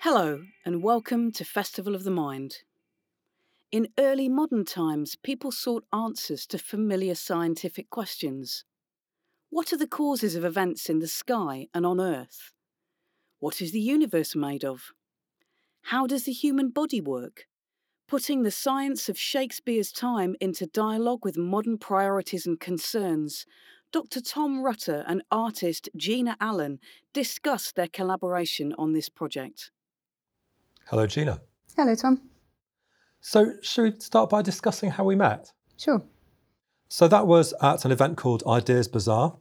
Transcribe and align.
Hello, 0.00 0.44
and 0.66 0.82
welcome 0.82 1.32
to 1.32 1.44
Festival 1.44 1.94
of 1.94 2.04
the 2.04 2.10
Mind. 2.10 2.58
In 3.70 3.88
early 3.98 4.28
modern 4.28 4.66
times, 4.66 5.16
people 5.16 5.50
sought 5.50 5.86
answers 5.90 6.46
to 6.48 6.58
familiar 6.58 7.14
scientific 7.14 7.88
questions. 7.88 8.64
What 9.48 9.72
are 9.72 9.78
the 9.78 9.86
causes 9.86 10.34
of 10.34 10.44
events 10.44 10.90
in 10.90 10.98
the 10.98 11.08
sky 11.08 11.68
and 11.72 11.86
on 11.86 11.98
Earth? 11.98 12.52
What 13.38 13.62
is 13.62 13.72
the 13.72 13.80
universe 13.80 14.36
made 14.36 14.64
of? 14.64 14.92
How 15.84 16.06
does 16.06 16.24
the 16.24 16.32
human 16.32 16.68
body 16.68 17.00
work? 17.00 17.46
Putting 18.12 18.42
the 18.42 18.50
science 18.50 19.08
of 19.08 19.18
Shakespeare's 19.18 19.90
time 19.90 20.36
into 20.38 20.66
dialogue 20.66 21.24
with 21.24 21.38
modern 21.38 21.78
priorities 21.78 22.44
and 22.44 22.60
concerns, 22.60 23.46
Dr. 23.90 24.20
Tom 24.20 24.62
Rutter 24.62 25.02
and 25.06 25.22
artist 25.30 25.88
Gina 25.96 26.36
Allen 26.38 26.78
discussed 27.14 27.74
their 27.74 27.88
collaboration 27.88 28.74
on 28.76 28.92
this 28.92 29.08
project. 29.08 29.70
Hello, 30.90 31.06
Gina. 31.06 31.40
Hello, 31.74 31.94
Tom. 31.94 32.20
So, 33.22 33.54
should 33.62 33.94
we 33.94 34.00
start 34.00 34.28
by 34.28 34.42
discussing 34.42 34.90
how 34.90 35.04
we 35.04 35.16
met? 35.16 35.50
Sure. 35.78 36.02
So, 36.90 37.08
that 37.08 37.26
was 37.26 37.54
at 37.62 37.86
an 37.86 37.92
event 37.92 38.18
called 38.18 38.42
Ideas 38.46 38.88
Bazaar 38.88 39.38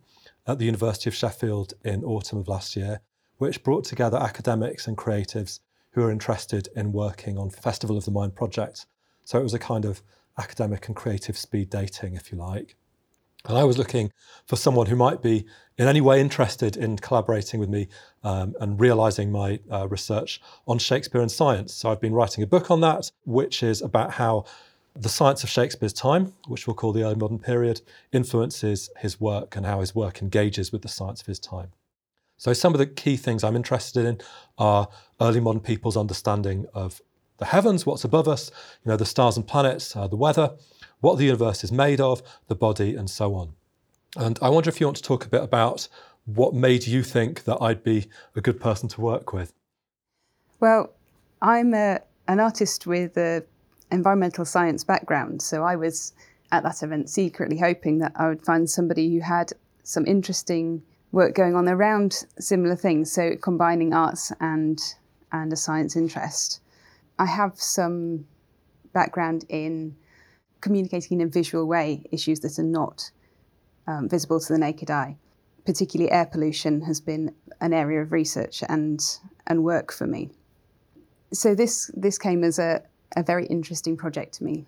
at 0.47 0.59
the 0.59 0.65
University 0.65 1.09
of 1.09 1.13
Sheffield 1.13 1.73
in 1.83 2.05
autumn 2.05 2.39
of 2.39 2.47
last 2.47 2.77
year, 2.77 3.01
which 3.37 3.63
brought 3.63 3.83
together 3.83 4.17
academics 4.17 4.87
and 4.87 4.97
creatives 4.97 5.59
who 5.91 6.03
are 6.03 6.11
interested 6.11 6.69
in 6.75 6.91
working 6.91 7.37
on 7.37 7.49
Festival 7.49 7.97
of 7.97 8.05
the 8.05 8.11
Mind 8.11 8.35
project. 8.35 8.85
So, 9.23 9.39
it 9.39 9.43
was 9.43 9.53
a 9.53 9.59
kind 9.59 9.85
of 9.85 10.01
academic 10.37 10.87
and 10.87 10.95
creative 10.95 11.37
speed 11.37 11.69
dating, 11.69 12.15
if 12.15 12.31
you 12.31 12.37
like. 12.37 12.75
And 13.45 13.57
I 13.57 13.63
was 13.63 13.77
looking 13.77 14.11
for 14.45 14.55
someone 14.55 14.87
who 14.87 14.95
might 14.95 15.21
be 15.21 15.45
in 15.77 15.87
any 15.87 16.01
way 16.01 16.21
interested 16.21 16.77
in 16.77 16.97
collaborating 16.97 17.59
with 17.59 17.69
me 17.69 17.87
um, 18.23 18.53
and 18.59 18.79
realizing 18.79 19.31
my 19.31 19.59
uh, 19.71 19.87
research 19.87 20.39
on 20.67 20.77
Shakespeare 20.77 21.21
and 21.21 21.31
science. 21.31 21.73
So 21.73 21.89
I've 21.89 22.01
been 22.01 22.13
writing 22.13 22.43
a 22.43 22.47
book 22.47 22.69
on 22.69 22.81
that, 22.81 23.11
which 23.25 23.63
is 23.63 23.81
about 23.81 24.11
how 24.11 24.45
the 24.95 25.09
science 25.09 25.43
of 25.43 25.49
Shakespeare's 25.49 25.93
time, 25.93 26.33
which 26.47 26.67
we'll 26.67 26.75
call 26.75 26.91
the 26.91 27.03
early 27.03 27.15
modern 27.15 27.39
period, 27.39 27.81
influences 28.11 28.89
his 28.99 29.19
work 29.19 29.55
and 29.55 29.65
how 29.65 29.79
his 29.79 29.95
work 29.95 30.21
engages 30.21 30.71
with 30.71 30.83
the 30.83 30.87
science 30.87 31.21
of 31.21 31.27
his 31.27 31.39
time. 31.39 31.69
So 32.41 32.53
some 32.53 32.73
of 32.73 32.79
the 32.79 32.87
key 32.87 33.17
things 33.17 33.43
I'm 33.43 33.55
interested 33.55 34.03
in 34.03 34.19
are 34.57 34.89
early 35.21 35.39
modern 35.39 35.61
people's 35.61 35.95
understanding 35.95 36.65
of 36.73 36.99
the 37.37 37.45
heavens, 37.45 37.85
what's 37.85 38.03
above 38.03 38.27
us, 38.27 38.49
you 38.83 38.89
know, 38.89 38.97
the 38.97 39.05
stars 39.05 39.37
and 39.37 39.45
planets, 39.45 39.95
uh, 39.95 40.07
the 40.07 40.15
weather, 40.15 40.55
what 41.01 41.19
the 41.19 41.25
universe 41.25 41.63
is 41.63 41.71
made 41.71 42.01
of, 42.01 42.23
the 42.47 42.55
body, 42.55 42.95
and 42.95 43.11
so 43.11 43.35
on. 43.35 43.53
And 44.17 44.39
I 44.41 44.49
wonder 44.49 44.71
if 44.71 44.81
you 44.81 44.87
want 44.87 44.97
to 44.97 45.03
talk 45.03 45.23
a 45.23 45.29
bit 45.29 45.43
about 45.43 45.87
what 46.25 46.55
made 46.55 46.87
you 46.87 47.03
think 47.03 47.43
that 47.43 47.59
I'd 47.61 47.83
be 47.83 48.07
a 48.35 48.41
good 48.41 48.59
person 48.59 48.89
to 48.89 49.01
work 49.01 49.33
with. 49.33 49.53
Well, 50.59 50.91
I'm 51.43 51.75
a, 51.75 51.99
an 52.27 52.39
artist 52.39 52.87
with 52.87 53.17
an 53.17 53.43
environmental 53.91 54.45
science 54.45 54.83
background, 54.83 55.43
so 55.43 55.61
I 55.61 55.75
was 55.75 56.13
at 56.51 56.63
that 56.63 56.81
event 56.81 57.07
secretly 57.07 57.59
hoping 57.59 57.99
that 57.99 58.13
I 58.15 58.29
would 58.29 58.43
find 58.43 58.67
somebody 58.67 59.13
who 59.13 59.19
had 59.19 59.53
some 59.83 60.07
interesting 60.07 60.81
work 61.11 61.35
going 61.35 61.55
on 61.55 61.67
around 61.67 62.25
similar 62.39 62.75
things, 62.75 63.11
so 63.11 63.35
combining 63.41 63.93
arts 63.93 64.31
and 64.39 64.79
and 65.31 65.53
a 65.53 65.55
science 65.55 65.95
interest. 65.95 66.61
I 67.17 67.25
have 67.25 67.55
some 67.55 68.25
background 68.93 69.45
in 69.47 69.95
communicating 70.59 71.21
in 71.21 71.27
a 71.27 71.29
visual 71.29 71.65
way 71.65 72.03
issues 72.11 72.39
that 72.41 72.59
are 72.59 72.63
not 72.63 73.11
um, 73.87 74.09
visible 74.09 74.39
to 74.39 74.53
the 74.53 74.59
naked 74.59 74.91
eye. 74.91 75.17
Particularly 75.65 76.11
air 76.11 76.25
pollution 76.25 76.81
has 76.81 76.99
been 76.99 77.33
an 77.61 77.73
area 77.73 78.01
of 78.01 78.11
research 78.11 78.63
and, 78.67 78.99
and 79.47 79.63
work 79.63 79.91
for 79.91 80.07
me. 80.07 80.31
So 81.31 81.55
this, 81.55 81.91
this 81.95 82.17
came 82.17 82.43
as 82.43 82.59
a, 82.59 82.81
a 83.15 83.23
very 83.23 83.45
interesting 83.45 83.95
project 83.95 84.33
to 84.35 84.43
me. 84.43 84.65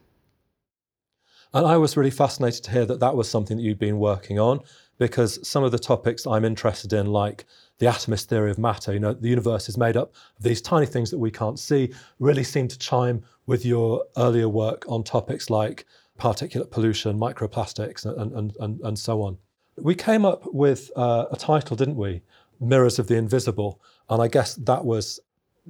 And 1.54 1.68
I 1.68 1.78
was 1.78 1.98
really 1.98 2.12
fascinated 2.12 2.64
to 2.66 2.72
hear 2.72 2.86
that 2.86 3.00
that 3.00 3.16
was 3.16 3.30
something 3.30 3.58
that 3.58 3.64
you'd 3.64 3.80
been 3.80 4.00
working 4.00 4.40
on 4.40 4.62
because 5.04 5.46
some 5.46 5.66
of 5.66 5.74
the 5.74 5.78
topics 5.78 6.26
I'm 6.26 6.46
interested 6.46 6.94
in, 6.94 7.08
like 7.08 7.44
the 7.80 7.88
atomist 7.88 8.28
theory 8.28 8.50
of 8.50 8.58
matter, 8.58 8.94
you 8.94 9.02
know, 9.02 9.12
the 9.12 9.28
universe 9.28 9.68
is 9.68 9.78
made 9.78 9.98
up 9.98 10.14
of 10.38 10.44
these 10.44 10.62
tiny 10.62 10.86
things 10.86 11.12
that 11.12 11.18
we 11.18 11.30
can't 11.30 11.60
see, 11.60 11.94
really 12.20 12.46
seem 12.46 12.70
to 12.70 12.80
chime 12.80 13.22
with 13.46 13.66
your 13.66 14.06
earlier 14.16 14.48
work 14.48 14.86
on 14.88 15.04
topics 15.04 15.50
like 15.50 15.86
particulate 16.18 16.72
pollution, 16.72 17.20
microplastics, 17.20 18.06
and, 18.06 18.32
and, 18.32 18.56
and, 18.62 18.80
and 18.80 18.98
so 18.98 19.22
on. 19.22 19.38
We 19.76 19.94
came 19.94 20.24
up 20.24 20.46
with 20.54 20.90
uh, 20.96 21.26
a 21.30 21.36
title, 21.36 21.76
didn't 21.76 21.98
we? 21.98 22.22
Mirrors 22.62 22.98
of 22.98 23.08
the 23.08 23.18
Invisible. 23.18 23.82
And 24.10 24.22
I 24.22 24.30
guess 24.30 24.56
that 24.56 24.86
was 24.86 25.20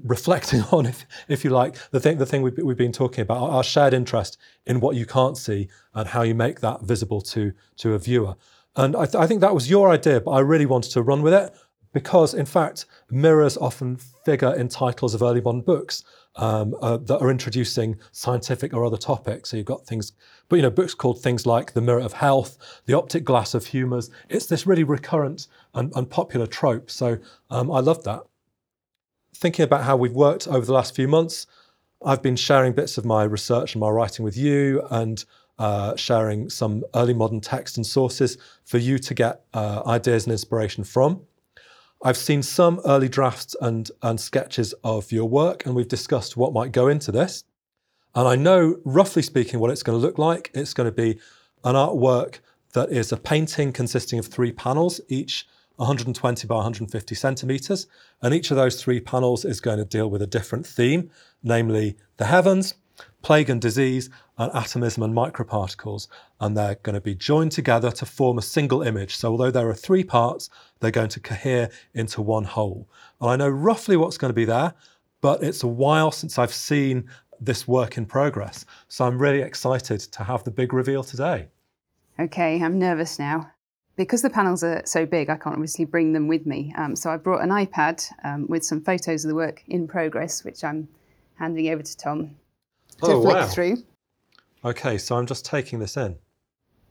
reflecting 0.03 0.61
on, 0.71 0.85
if, 0.85 1.07
if 1.27 1.43
you 1.43 1.49
like, 1.49 1.75
the 1.89 1.99
thing, 1.99 2.19
the 2.19 2.27
thing 2.27 2.43
we've, 2.43 2.57
we've 2.59 2.77
been 2.77 2.91
talking 2.91 3.23
about, 3.23 3.49
our 3.49 3.63
shared 3.63 3.95
interest 3.95 4.37
in 4.67 4.79
what 4.79 4.95
you 4.95 5.07
can't 5.07 5.37
see 5.37 5.69
and 5.95 6.07
how 6.07 6.21
you 6.21 6.35
make 6.35 6.59
that 6.59 6.83
visible 6.83 7.21
to, 7.21 7.51
to 7.77 7.95
a 7.95 7.97
viewer. 7.97 8.35
And 8.75 8.95
I, 8.95 9.05
th- 9.05 9.15
I 9.15 9.27
think 9.27 9.41
that 9.41 9.53
was 9.53 9.69
your 9.69 9.89
idea, 9.89 10.19
but 10.21 10.31
I 10.31 10.39
really 10.39 10.65
wanted 10.65 10.91
to 10.91 11.01
run 11.01 11.21
with 11.21 11.33
it 11.33 11.53
because, 11.93 12.33
in 12.33 12.45
fact, 12.45 12.85
mirrors 13.09 13.55
often 13.57 13.97
figure 14.25 14.53
in 14.55 14.67
titles 14.67 15.13
of 15.13 15.21
early 15.21 15.41
modern 15.41 15.61
books 15.61 16.03
um, 16.35 16.75
uh, 16.81 16.97
that 16.97 17.19
are 17.19 17.29
introducing 17.29 17.99
scientific 18.11 18.73
or 18.73 18.83
other 18.83 18.97
topics. 18.97 19.49
So 19.49 19.57
you've 19.57 19.67
got 19.67 19.85
things, 19.85 20.13
but 20.49 20.55
you 20.55 20.63
know, 20.63 20.71
books 20.71 20.95
called 20.95 21.21
things 21.21 21.45
like 21.45 21.73
The 21.73 21.81
Mirror 21.81 21.99
of 21.99 22.13
Health, 22.13 22.81
The 22.85 22.95
Optic 22.95 23.23
Glass 23.23 23.53
of 23.53 23.67
Humours. 23.67 24.09
It's 24.29 24.47
this 24.47 24.65
really 24.65 24.83
recurrent 24.83 25.47
and, 25.75 25.93
and 25.95 26.09
popular 26.09 26.47
trope. 26.47 26.89
So 26.89 27.19
um, 27.51 27.71
I 27.71 27.79
love 27.79 28.03
that. 28.05 28.23
Thinking 29.35 29.63
about 29.63 29.83
how 29.83 29.95
we've 29.95 30.13
worked 30.13 30.47
over 30.47 30.65
the 30.65 30.73
last 30.73 30.95
few 30.95 31.07
months, 31.07 31.45
I've 32.03 32.21
been 32.21 32.35
sharing 32.35 32.73
bits 32.73 32.97
of 32.97 33.05
my 33.05 33.23
research 33.23 33.75
and 33.75 33.79
my 33.79 33.89
writing 33.89 34.25
with 34.25 34.35
you 34.35 34.81
and 34.89 35.23
uh, 35.59 35.95
sharing 35.95 36.49
some 36.49 36.83
early 36.95 37.13
modern 37.13 37.41
text 37.41 37.77
and 37.77 37.85
sources 37.85 38.37
for 38.65 38.77
you 38.77 38.97
to 38.99 39.13
get 39.13 39.43
uh, 39.53 39.83
ideas 39.85 40.25
and 40.25 40.31
inspiration 40.31 40.83
from. 40.83 41.21
I've 42.03 42.17
seen 42.17 42.43
some 42.43 42.81
early 42.85 43.07
drafts 43.07 43.55
and, 43.61 43.89
and 44.01 44.19
sketches 44.19 44.73
of 44.83 45.11
your 45.11 45.29
work, 45.29 45.65
and 45.65 45.73
we've 45.73 45.87
discussed 45.87 46.35
what 46.35 46.51
might 46.51 46.71
go 46.71 46.87
into 46.87 47.11
this. 47.11 47.45
And 48.15 48.27
I 48.27 48.35
know, 48.35 48.77
roughly 48.83 49.21
speaking, 49.21 49.59
what 49.59 49.71
it's 49.71 49.83
going 49.83 49.99
to 49.99 50.05
look 50.05 50.17
like. 50.17 50.51
It's 50.53 50.73
going 50.73 50.85
to 50.85 50.91
be 50.91 51.19
an 51.63 51.75
artwork 51.75 52.39
that 52.73 52.91
is 52.91 53.11
a 53.11 53.17
painting 53.17 53.71
consisting 53.71 54.19
of 54.19 54.27
three 54.27 54.51
panels, 54.51 54.99
each 55.07 55.47
120 55.77 56.47
by 56.47 56.55
150 56.55 57.15
centimeters. 57.15 57.87
And 58.21 58.33
each 58.33 58.51
of 58.51 58.57
those 58.57 58.81
three 58.81 58.99
panels 58.99 59.45
is 59.45 59.61
going 59.61 59.77
to 59.77 59.85
deal 59.85 60.09
with 60.09 60.21
a 60.21 60.27
different 60.27 60.67
theme, 60.67 61.09
namely 61.41 61.95
the 62.17 62.25
heavens, 62.25 62.75
plague 63.21 63.49
and 63.49 63.61
disease, 63.61 64.09
and 64.37 64.51
atomism 64.53 65.03
and 65.03 65.13
microparticles. 65.13 66.07
And 66.39 66.57
they're 66.57 66.75
going 66.83 66.95
to 66.95 67.01
be 67.01 67.15
joined 67.15 67.51
together 67.51 67.91
to 67.91 68.05
form 68.05 68.37
a 68.37 68.41
single 68.41 68.81
image. 68.81 69.15
So, 69.15 69.31
although 69.31 69.51
there 69.51 69.69
are 69.69 69.75
three 69.75 70.03
parts, 70.03 70.49
they're 70.79 70.91
going 70.91 71.09
to 71.09 71.19
cohere 71.19 71.69
into 71.93 72.21
one 72.21 72.43
whole. 72.43 72.87
And 73.21 73.29
I 73.29 73.35
know 73.35 73.49
roughly 73.49 73.97
what's 73.97 74.17
going 74.17 74.29
to 74.29 74.35
be 74.35 74.45
there, 74.45 74.73
but 75.21 75.43
it's 75.43 75.63
a 75.63 75.67
while 75.67 76.11
since 76.11 76.37
I've 76.37 76.53
seen 76.53 77.09
this 77.39 77.67
work 77.67 77.97
in 77.97 78.05
progress. 78.05 78.65
So, 78.87 79.05
I'm 79.05 79.19
really 79.19 79.41
excited 79.41 79.99
to 79.99 80.23
have 80.23 80.43
the 80.43 80.51
big 80.51 80.73
reveal 80.73 81.03
today. 81.03 81.47
Okay, 82.19 82.61
I'm 82.61 82.77
nervous 82.79 83.19
now. 83.19 83.51
Because 83.95 84.23
the 84.23 84.29
panels 84.31 84.63
are 84.63 84.81
so 84.85 85.05
big, 85.05 85.29
I 85.29 85.35
can't 85.35 85.53
obviously 85.53 85.85
bring 85.85 86.13
them 86.13 86.27
with 86.27 86.47
me. 86.47 86.73
Um, 86.77 86.95
so 86.95 87.11
I 87.11 87.17
brought 87.17 87.43
an 87.43 87.49
iPad 87.49 88.03
um, 88.23 88.47
with 88.47 88.65
some 88.65 88.81
photos 88.81 89.23
of 89.23 89.29
the 89.29 89.35
work 89.35 89.61
in 89.67 89.87
progress, 89.87 90.43
which 90.43 90.63
I'm 90.63 90.87
handing 91.35 91.69
over 91.69 91.83
to 91.83 91.97
Tom 91.97 92.31
to 93.03 93.11
Oh, 93.11 93.21
flick 93.21 93.35
wow. 93.35 93.47
through. 93.47 93.77
Okay, 94.65 94.97
so 94.97 95.17
I'm 95.17 95.25
just 95.25 95.45
taking 95.45 95.79
this 95.79 95.97
in. 95.97 96.17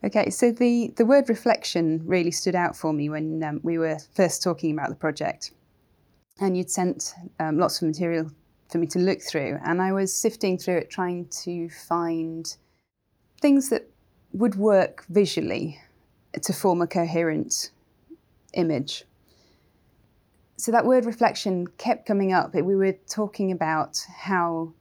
Okay, 0.04 0.30
so 0.30 0.50
the, 0.50 0.92
the 0.96 1.06
word 1.06 1.28
reflection 1.28 2.02
really 2.04 2.30
stood 2.30 2.54
out 2.54 2.76
for 2.76 2.92
me 2.92 3.08
when 3.08 3.42
um, 3.42 3.60
we 3.62 3.78
were 3.78 3.98
first 4.14 4.42
talking 4.42 4.72
about 4.72 4.90
the 4.90 4.96
project. 4.96 5.52
And 6.40 6.56
you'd 6.56 6.70
sent 6.70 7.14
um, 7.40 7.58
lots 7.58 7.80
of 7.80 7.88
material 7.88 8.30
for 8.70 8.78
me 8.78 8.86
to 8.88 8.98
look 8.98 9.22
through, 9.22 9.58
and 9.64 9.80
I 9.80 9.92
was 9.92 10.12
sifting 10.12 10.58
through 10.58 10.78
it 10.78 10.90
trying 10.90 11.26
to 11.42 11.68
find 11.68 12.56
things 13.40 13.68
that 13.68 13.88
would 14.32 14.54
work 14.54 15.04
visually 15.10 15.78
to 16.40 16.52
form 16.52 16.80
a 16.80 16.86
coherent 16.86 17.70
image. 18.54 19.04
So 20.56 20.72
that 20.72 20.86
word 20.86 21.04
reflection 21.04 21.66
kept 21.76 22.06
coming 22.06 22.32
up. 22.32 22.54
We 22.54 22.76
were 22.76 22.96
talking 23.08 23.52
about 23.52 23.98
how 24.16 24.72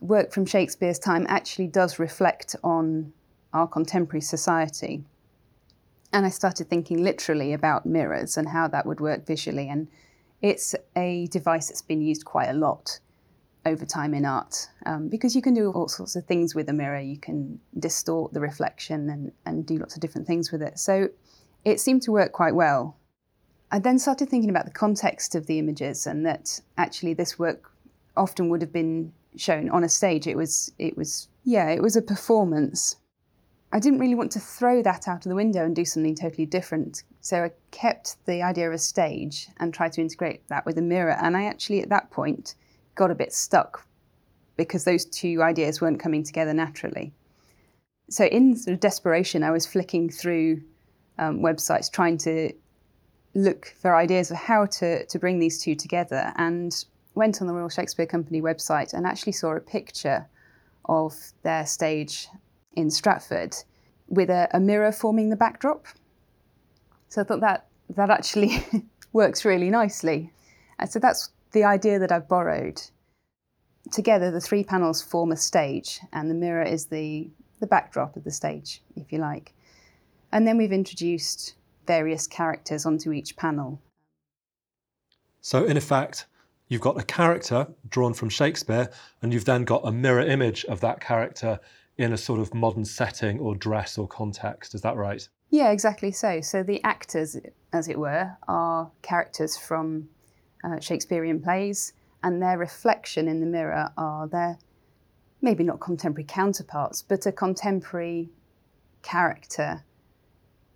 work 0.00 0.32
from 0.32 0.46
Shakespeare's 0.46 0.98
time 0.98 1.26
actually 1.28 1.68
does 1.68 1.98
reflect 1.98 2.56
on 2.62 3.12
our 3.52 3.66
contemporary 3.66 4.20
society. 4.20 5.04
And 6.12 6.24
I 6.24 6.30
started 6.30 6.68
thinking 6.68 7.02
literally 7.02 7.52
about 7.52 7.86
mirrors 7.86 8.36
and 8.36 8.48
how 8.48 8.68
that 8.68 8.86
would 8.86 9.00
work 9.00 9.26
visually. 9.26 9.68
And 9.68 9.88
it's 10.42 10.74
a 10.94 11.26
device 11.28 11.68
that's 11.68 11.82
been 11.82 12.00
used 12.00 12.24
quite 12.24 12.48
a 12.48 12.54
lot 12.54 13.00
over 13.64 13.84
time 13.84 14.14
in 14.14 14.24
art 14.24 14.68
um, 14.86 15.08
because 15.08 15.34
you 15.34 15.42
can 15.42 15.52
do 15.52 15.72
all 15.72 15.88
sorts 15.88 16.14
of 16.14 16.24
things 16.24 16.54
with 16.54 16.68
a 16.68 16.72
mirror. 16.72 17.00
You 17.00 17.18
can 17.18 17.60
distort 17.78 18.32
the 18.32 18.40
reflection 18.40 19.10
and, 19.10 19.32
and 19.44 19.66
do 19.66 19.76
lots 19.76 19.96
of 19.96 20.00
different 20.00 20.26
things 20.26 20.52
with 20.52 20.62
it. 20.62 20.78
So 20.78 21.08
it 21.64 21.80
seemed 21.80 22.02
to 22.02 22.12
work 22.12 22.32
quite 22.32 22.54
well. 22.54 22.96
I 23.72 23.80
then 23.80 23.98
started 23.98 24.28
thinking 24.28 24.50
about 24.50 24.66
the 24.66 24.70
context 24.70 25.34
of 25.34 25.46
the 25.46 25.58
images 25.58 26.06
and 26.06 26.24
that 26.24 26.60
actually 26.78 27.14
this 27.14 27.38
work 27.38 27.72
often 28.16 28.48
would 28.48 28.62
have 28.62 28.72
been 28.72 29.12
shown 29.36 29.70
on 29.70 29.84
a 29.84 29.88
stage. 29.88 30.26
It 30.26 30.36
was, 30.36 30.72
it 30.78 30.96
was, 30.96 31.28
yeah, 31.44 31.70
it 31.70 31.82
was 31.82 31.96
a 31.96 32.02
performance. 32.02 32.96
I 33.72 33.78
didn't 33.78 33.98
really 33.98 34.14
want 34.14 34.32
to 34.32 34.40
throw 34.40 34.82
that 34.82 35.08
out 35.08 35.26
of 35.26 35.28
the 35.28 35.34
window 35.34 35.64
and 35.64 35.74
do 35.74 35.84
something 35.84 36.14
totally 36.14 36.46
different. 36.46 37.02
So 37.20 37.44
I 37.44 37.50
kept 37.72 38.24
the 38.26 38.42
idea 38.42 38.68
of 38.68 38.74
a 38.74 38.78
stage 38.78 39.48
and 39.58 39.74
tried 39.74 39.92
to 39.92 40.00
integrate 40.00 40.46
that 40.48 40.64
with 40.64 40.78
a 40.78 40.82
mirror. 40.82 41.16
And 41.20 41.36
I 41.36 41.44
actually, 41.44 41.82
at 41.82 41.88
that 41.90 42.10
point, 42.10 42.54
got 42.94 43.10
a 43.10 43.14
bit 43.14 43.32
stuck 43.32 43.86
because 44.56 44.84
those 44.84 45.04
two 45.04 45.42
ideas 45.42 45.80
weren't 45.80 46.00
coming 46.00 46.22
together 46.22 46.54
naturally. 46.54 47.12
So, 48.08 48.24
in 48.24 48.56
sort 48.56 48.74
of 48.74 48.80
desperation, 48.80 49.42
I 49.42 49.50
was 49.50 49.66
flicking 49.66 50.08
through 50.08 50.62
um, 51.18 51.40
websites 51.40 51.90
trying 51.90 52.18
to 52.18 52.52
look 53.34 53.74
for 53.80 53.94
ideas 53.94 54.30
of 54.30 54.36
how 54.36 54.66
to, 54.66 55.04
to 55.06 55.18
bring 55.18 55.38
these 55.38 55.60
two 55.60 55.74
together 55.74 56.32
and 56.36 56.84
went 57.16 57.40
on 57.40 57.48
the 57.48 57.54
Royal 57.54 57.68
Shakespeare 57.68 58.06
Company 58.06 58.40
website 58.40 58.92
and 58.92 59.06
actually 59.06 59.32
saw 59.32 59.56
a 59.56 59.60
picture 59.60 60.28
of 60.84 61.16
their 61.42 61.66
stage 61.66 62.28
in 62.74 62.90
Stratford 62.90 63.56
with 64.06 64.30
a, 64.30 64.48
a 64.52 64.60
mirror 64.60 64.92
forming 64.92 65.30
the 65.30 65.36
backdrop. 65.36 65.86
So 67.08 67.22
I 67.22 67.24
thought 67.24 67.40
that 67.40 67.66
that 67.90 68.10
actually 68.10 68.64
works 69.12 69.44
really 69.44 69.70
nicely. 69.70 70.32
And 70.78 70.90
so 70.90 70.98
that's 70.98 71.30
the 71.52 71.64
idea 71.64 71.98
that 71.98 72.12
I've 72.12 72.28
borrowed. 72.28 72.80
Together, 73.92 74.30
the 74.30 74.40
three 74.40 74.64
panels 74.64 75.00
form 75.00 75.32
a 75.32 75.36
stage, 75.36 76.00
and 76.12 76.28
the 76.28 76.34
mirror 76.34 76.64
is 76.64 76.86
the, 76.86 77.30
the 77.60 77.68
backdrop 77.68 78.16
of 78.16 78.24
the 78.24 78.32
stage, 78.32 78.82
if 78.96 79.12
you 79.12 79.18
like. 79.18 79.54
And 80.32 80.46
then 80.46 80.58
we've 80.58 80.72
introduced 80.72 81.54
various 81.86 82.26
characters 82.26 82.84
onto 82.84 83.12
each 83.12 83.36
panel. 83.36 83.80
So, 85.40 85.64
in 85.64 85.76
effect, 85.76 86.26
you've 86.68 86.80
got 86.80 86.98
a 86.98 87.04
character 87.04 87.68
drawn 87.88 88.14
from 88.14 88.28
Shakespeare, 88.28 88.90
and 89.22 89.32
you've 89.32 89.44
then 89.44 89.64
got 89.64 89.82
a 89.84 89.92
mirror 89.92 90.22
image 90.22 90.64
of 90.66 90.80
that 90.80 91.00
character 91.00 91.60
in 91.98 92.12
a 92.12 92.16
sort 92.16 92.40
of 92.40 92.54
modern 92.54 92.84
setting 92.84 93.38
or 93.40 93.54
dress 93.54 93.96
or 93.96 94.06
context. 94.06 94.74
Is 94.74 94.82
that 94.82 94.96
right? 94.96 95.26
Yeah, 95.50 95.70
exactly 95.70 96.10
so. 96.10 96.40
So, 96.40 96.62
the 96.62 96.82
actors, 96.84 97.36
as 97.72 97.88
it 97.88 97.98
were, 97.98 98.36
are 98.48 98.90
characters 99.02 99.56
from 99.56 100.08
uh, 100.64 100.80
Shakespearean 100.80 101.40
plays, 101.40 101.92
and 102.22 102.42
their 102.42 102.58
reflection 102.58 103.28
in 103.28 103.40
the 103.40 103.46
mirror 103.46 103.90
are 103.96 104.26
their 104.26 104.58
maybe 105.40 105.62
not 105.62 105.80
contemporary 105.80 106.24
counterparts, 106.24 107.02
but 107.02 107.26
a 107.26 107.32
contemporary 107.32 108.30
character 109.02 109.84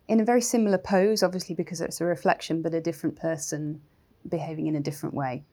in 0.07 0.21
a 0.21 0.25
very 0.25 0.41
similar 0.41 0.79
pose, 0.79 1.23
obviously 1.23 1.55
because 1.55 1.81
it's 1.81 2.01
a 2.01 2.05
reflection, 2.05 2.63
but 2.63 2.75
a 2.75 2.81
different 2.81 3.17
person 3.17 3.81
behaving 4.29 4.67
in 4.67 4.77
a 4.77 4.81
different 4.81 5.15
way. 5.15 5.45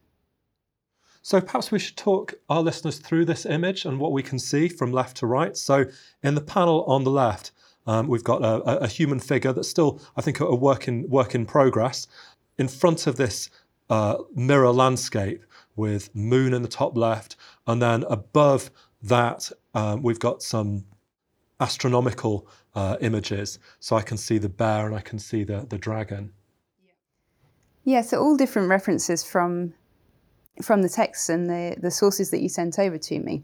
So 1.27 1.41
perhaps 1.41 1.71
we 1.71 1.79
should 1.79 1.97
talk 1.97 2.35
our 2.47 2.61
listeners 2.61 2.99
through 2.99 3.25
this 3.25 3.45
image 3.45 3.83
and 3.83 3.99
what 3.99 4.13
we 4.13 4.23
can 4.23 4.39
see 4.39 4.69
from 4.69 4.93
left 4.93 5.17
to 5.17 5.27
right. 5.27 5.57
So 5.57 5.83
in 6.23 6.35
the 6.35 6.41
panel 6.41 6.85
on 6.85 7.03
the 7.03 7.11
left, 7.11 7.51
um, 7.85 8.07
we've 8.07 8.23
got 8.23 8.41
a, 8.41 8.83
a, 8.83 8.87
human 8.87 9.19
figure 9.19 9.51
that's 9.51 9.67
still, 9.67 9.99
I 10.15 10.21
think, 10.21 10.39
a 10.39 10.55
work 10.55 10.87
in 10.87 11.09
work 11.09 11.35
in 11.35 11.45
progress. 11.45 12.07
In 12.57 12.69
front 12.69 13.07
of 13.07 13.17
this 13.17 13.49
uh, 13.89 14.19
mirror 14.35 14.71
landscape 14.71 15.43
with 15.75 16.15
moon 16.15 16.53
in 16.53 16.61
the 16.61 16.69
top 16.69 16.95
left, 16.95 17.35
and 17.67 17.81
then 17.81 18.05
above 18.09 18.71
that 19.01 19.51
um, 19.73 20.03
we've 20.03 20.19
got 20.19 20.41
some 20.41 20.85
astronomical 21.59 22.47
uh, 22.73 22.95
images. 23.01 23.59
So 23.81 23.97
I 23.97 24.01
can 24.01 24.15
see 24.15 24.37
the 24.37 24.47
bear 24.47 24.85
and 24.85 24.95
I 24.95 25.01
can 25.01 25.19
see 25.19 25.43
the, 25.43 25.67
the 25.69 25.77
dragon. 25.77 26.31
Yeah, 27.83 28.01
so 28.03 28.17
all 28.17 28.37
different 28.37 28.69
references 28.69 29.25
from 29.25 29.73
from 30.61 30.81
the 30.81 30.89
texts 30.89 31.29
and 31.29 31.49
the, 31.49 31.75
the 31.79 31.91
sources 31.91 32.31
that 32.31 32.41
you 32.41 32.49
sent 32.49 32.79
over 32.79 32.97
to 32.97 33.19
me. 33.19 33.43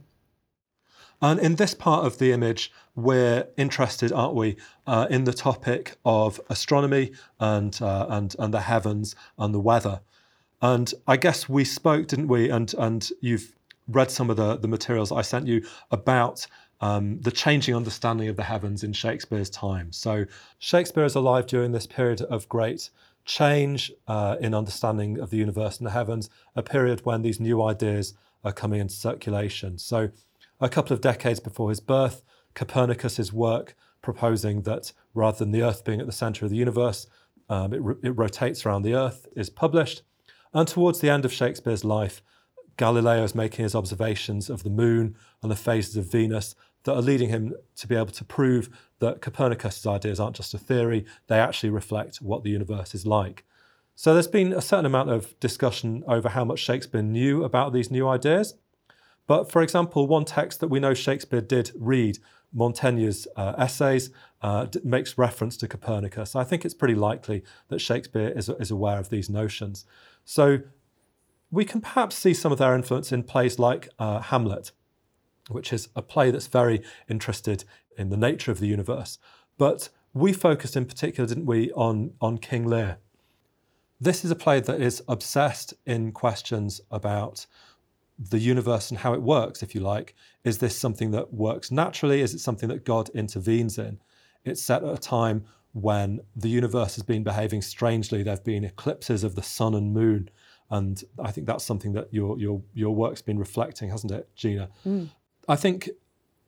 And 1.22 1.40
in 1.40 1.56
this 1.56 1.74
part 1.74 2.06
of 2.06 2.18
the 2.18 2.34
image, 2.34 2.72
we're 2.96 3.48
interested, 3.56 4.12
aren't 4.12 4.36
we, 4.36 4.58
uh, 4.86 5.08
in 5.10 5.24
the 5.24 5.34
topic 5.34 5.96
of 6.04 6.42
astronomy 6.50 7.14
and, 7.40 7.82
uh, 7.82 8.08
and, 8.10 8.36
and 8.40 8.54
the 8.54 8.62
heavens 8.62 9.16
and 9.38 9.54
the 9.54 9.60
weather. 9.60 10.02
And 10.62 10.94
I 11.08 11.18
guess 11.18 11.50
we 11.50 11.66
spoke, 11.66 12.08
didn't 12.08 12.30
we? 12.30 12.50
And 12.50 12.74
and 12.76 13.10
you've 13.20 13.54
read 13.90 14.10
some 14.10 14.30
of 14.30 14.38
the, 14.38 14.56
the 14.56 14.68
materials 14.68 15.12
I 15.12 15.22
sent 15.22 15.46
you 15.46 15.66
about 15.92 16.48
um, 16.80 17.20
the 17.20 17.32
changing 17.32 17.76
understanding 17.76 18.30
of 18.30 18.38
the 18.38 18.44
heavens 18.44 18.84
in 18.84 18.94
Shakespeare's 18.94 19.50
time. 19.50 19.92
So 19.92 20.26
Shakespeare 20.60 21.04
is 21.04 21.16
alive 21.16 21.48
during 21.48 21.74
this 21.74 21.86
period 21.86 22.22
of 22.22 22.48
great 22.48 22.90
change 23.26 23.92
uh, 24.08 24.36
in 24.40 24.54
understanding 24.54 25.20
of 25.20 25.30
the 25.30 25.38
universe 25.38 25.78
and 25.78 25.88
the 25.88 25.92
heavens, 25.92 26.30
a 26.56 26.64
period 26.64 27.06
when 27.06 27.22
these 27.22 27.40
new 27.40 27.62
ideas 27.64 28.14
are 28.44 28.52
coming 28.52 28.80
into 28.80 28.94
circulation. 28.94 29.78
So 29.78 30.10
a 30.60 30.70
couple 30.70 30.94
of 30.94 31.02
decades 31.02 31.40
before 31.40 31.70
his 31.70 31.80
birth, 31.80 32.22
Copernicus's 32.54 33.32
work 33.32 33.76
proposing 34.02 34.64
that 34.64 34.92
rather 35.14 35.40
than 35.40 35.52
the 35.52 35.64
Earth 35.64 35.84
being 35.84 36.00
at 36.00 36.06
the 36.06 36.12
centre 36.12 36.46
of 36.46 36.52
the 36.52 36.58
universe, 36.58 37.08
um, 37.50 37.74
it, 37.74 37.82
it 38.04 38.12
rotates 38.12 38.66
around 38.66 38.84
the 38.84 38.94
Earth, 38.94 39.28
is 39.36 39.50
published. 39.50 40.04
And 40.54 40.68
towards 40.68 41.00
the 41.00 41.10
end 41.10 41.26
of 41.26 41.34
Shakespeare's 41.34 41.84
life, 41.84 42.22
Galileo 42.78 43.24
is 43.24 43.36
making 43.36 43.64
his 43.64 43.76
observations 43.76 44.50
of 44.50 44.64
the 44.64 44.70
moon 44.70 45.16
and 45.42 45.52
the 45.52 45.56
phases 45.56 45.96
of 45.96 46.12
Venus 46.12 46.56
that 46.84 46.94
are 46.94 47.02
leading 47.02 47.30
him 47.30 47.54
to 47.76 47.88
be 47.88 47.96
able 47.96 48.08
to 48.08 48.26
prove 48.26 48.70
that 49.00 49.22
Copernicus's 49.22 49.86
ideas 49.86 50.20
aren't 50.20 50.36
just 50.36 50.54
a 50.54 50.58
theory, 50.58 51.06
they 51.28 51.40
actually 51.40 51.70
reflect 51.70 52.18
what 52.18 52.44
the 52.44 52.50
universe 52.50 52.94
is 52.94 53.06
like. 53.06 53.46
So 53.96 54.14
there's 54.14 54.28
been 54.28 54.54
a 54.54 54.62
certain 54.62 54.86
amount 54.86 55.10
of 55.12 55.40
discussion 55.40 56.04
over 56.08 56.30
how 56.30 56.44
much 56.44 56.60
Shakespeare 56.60 57.02
knew 57.02 57.44
about 57.44 57.74
these 57.74 57.92
new 57.92 58.08
ideas. 58.08 58.56
But 59.28 59.52
for 59.52 59.62
example, 59.62 60.08
one 60.08 60.26
text 60.26 60.60
that 60.60 60.68
we 60.68 60.80
know 60.80 60.94
Shakespeare 60.94 61.42
did 61.42 61.72
read, 61.76 62.18
Montaigne's 62.52 63.28
uh, 63.36 63.54
essays, 63.58 64.10
uh, 64.42 64.68
makes 64.84 65.18
reference 65.18 65.56
to 65.58 65.68
Copernicus. 65.68 66.36
I 66.36 66.44
think 66.44 66.66
it's 66.66 66.74
pretty 66.74 66.96
likely 66.96 67.44
that 67.70 67.80
Shakespeare 67.80 68.30
is, 68.36 68.50
is 68.50 68.72
aware 68.72 69.00
of 69.00 69.10
these 69.10 69.30
notions. 69.30 69.86
So 70.26 70.60
we 71.52 71.66
can 71.66 71.82
perhaps 71.82 72.16
see 72.16 72.34
some 72.34 72.52
of 72.52 72.58
their 72.58 72.76
influence 72.76 73.12
in 73.12 73.24
plays 73.24 73.60
like 73.60 73.90
uh, 74.00 74.20
Hamlet, 74.20 74.72
which 75.50 75.74
is 75.74 75.90
a 75.96 76.02
play 76.02 76.32
that's 76.32 76.48
very 76.48 76.82
interested 77.10 77.64
in 77.98 78.10
the 78.10 78.18
nature 78.18 78.52
of 78.52 78.60
the 78.60 78.68
universe. 78.68 79.20
But 79.58 79.90
we 80.14 80.34
focused 80.34 80.76
in 80.76 80.86
particular, 80.86 81.28
didn't 81.28 81.46
we, 81.46 81.72
on, 81.72 82.14
on 82.22 82.38
King 82.38 82.66
Lear. 82.66 82.98
This 84.00 84.26
is 84.26 84.32
a 84.32 84.36
play 84.36 84.60
that 84.60 84.82
is 84.82 85.02
obsessed 85.08 85.74
in 85.86 86.12
questions 86.12 86.82
about 86.92 87.46
the 88.20 88.40
universe 88.40 88.92
and 88.92 89.00
how 89.00 89.14
it 89.14 89.22
works, 89.22 89.64
if 89.64 89.74
you 89.74 89.82
like. 89.82 90.16
Is 90.44 90.60
this 90.60 90.78
something 90.78 91.12
that 91.12 91.34
works 91.34 91.72
naturally? 91.72 92.22
Is 92.22 92.34
it 92.34 92.40
something 92.40 92.70
that 92.70 92.86
God 92.86 93.10
intervenes 93.10 93.78
in? 93.78 94.00
It's 94.46 94.62
set 94.62 94.84
at 94.84 94.94
a 94.94 94.98
time 94.98 95.46
when 95.72 96.20
the 96.36 96.50
universe 96.50 96.96
has 96.96 97.04
been 97.04 97.24
behaving 97.24 97.62
strangely. 97.62 98.22
There 98.22 98.34
have 98.34 98.44
been 98.44 98.64
eclipses 98.64 99.24
of 99.24 99.36
the 99.36 99.42
sun 99.42 99.74
and 99.74 99.94
moon. 99.94 100.30
And 100.70 101.04
I 101.20 101.32
think 101.32 101.48
that's 101.48 101.64
something 101.64 101.94
that 101.94 102.14
your, 102.14 102.38
your, 102.40 102.62
your 102.74 102.96
work's 102.96 103.22
been 103.22 103.40
reflecting, 103.40 103.90
hasn't 103.90 104.12
it, 104.12 104.30
Gina? 104.36 104.70
Mm. 104.86 105.10
I 105.48 105.56
think 105.56 105.90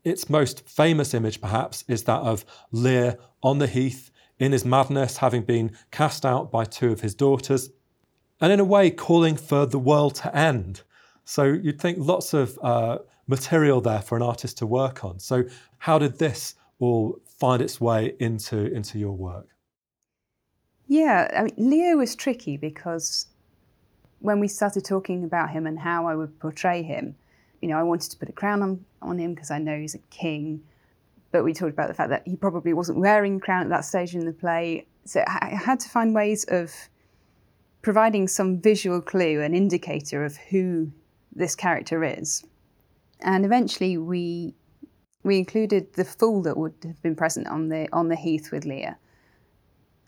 its 0.04 0.30
most 0.30 0.68
famous 0.68 1.14
image, 1.14 1.42
perhaps, 1.42 1.84
is 1.88 2.04
that 2.04 2.22
of 2.22 2.46
Lear 2.72 3.18
on 3.42 3.60
the 3.60 3.68
heath 3.68 4.12
in 4.38 4.52
his 4.52 4.66
madness, 4.66 5.18
having 5.18 5.44
been 5.44 5.76
cast 5.92 6.26
out 6.26 6.52
by 6.52 6.66
two 6.66 6.92
of 6.92 7.02
his 7.02 7.16
daughters, 7.16 7.70
and 8.42 8.52
in 8.52 8.60
a 8.60 8.66
way 8.66 8.92
calling 8.92 9.36
for 9.38 9.66
the 9.66 9.80
world 9.80 10.16
to 10.16 10.36
end. 10.36 10.82
So 11.24 11.44
you'd 11.44 11.82
think 11.82 11.98
lots 12.00 12.34
of 12.34 12.60
uh, 12.62 13.00
material 13.28 13.82
there 13.82 14.02
for 14.02 14.16
an 14.16 14.22
artist 14.22 14.58
to 14.60 14.66
work 14.66 15.04
on. 15.04 15.20
So, 15.20 15.46
how 15.80 15.98
did 15.98 16.20
this 16.20 16.56
all 16.80 17.20
find 17.26 17.62
its 17.62 17.82
way 17.82 18.16
into 18.20 18.72
into 18.74 19.00
your 19.00 19.14
work? 19.14 19.48
Yeah, 20.88 21.32
I 21.36 21.44
mean, 21.44 21.54
Lear 21.58 21.98
was 21.98 22.16
tricky 22.16 22.58
because 22.58 23.28
when 24.20 24.40
we 24.40 24.48
started 24.48 24.86
talking 24.86 25.24
about 25.24 25.50
him 25.50 25.66
and 25.66 25.80
how 25.80 26.06
I 26.06 26.16
would 26.16 26.40
portray 26.40 26.84
him, 26.84 27.16
you 27.66 27.72
know, 27.72 27.80
I 27.80 27.84
wanted 27.84 28.12
to 28.12 28.18
put 28.18 28.30
a 28.30 28.32
crown 28.32 28.62
on, 28.62 28.86
on 29.02 29.18
him 29.18 29.34
because 29.34 29.50
I 29.50 29.58
know 29.58 29.76
he's 29.76 29.96
a 29.96 30.00
king. 30.12 30.62
But 31.32 31.44
we 31.44 31.52
talked 31.52 31.74
about 31.74 31.88
the 31.88 31.96
fact 31.96 32.12
that 32.12 32.22
he 32.24 32.36
probably 32.36 32.74
wasn't 32.74 33.00
wearing 33.00 33.38
a 33.38 33.40
crown 33.40 33.64
at 33.64 33.70
that 33.70 33.86
stage 33.86 34.14
in 34.14 34.24
the 34.24 34.34
play. 34.34 34.86
So 35.06 35.24
I 35.26 35.48
had 35.48 35.80
to 35.80 35.90
find 35.90 36.14
ways 36.14 36.44
of 36.44 36.72
providing 37.82 38.28
some 38.28 38.62
visual 38.62 39.02
clue, 39.02 39.42
an 39.42 39.56
indicator 39.56 40.24
of 40.24 40.38
who 40.38 40.92
this 41.36 41.56
character 41.56 42.04
is. 42.04 42.46
And 43.22 43.46
eventually 43.46 43.98
we 43.98 44.54
we 45.24 45.40
included 45.40 45.92
the 45.94 46.06
fool 46.06 46.44
that 46.44 46.58
would 46.58 46.76
have 46.84 47.02
been 47.02 47.16
present 47.16 47.48
on 47.48 47.70
the 47.70 47.90
on 47.92 48.10
the 48.10 48.16
heath 48.16 48.52
with 48.52 48.64
Lear. 48.64 49.00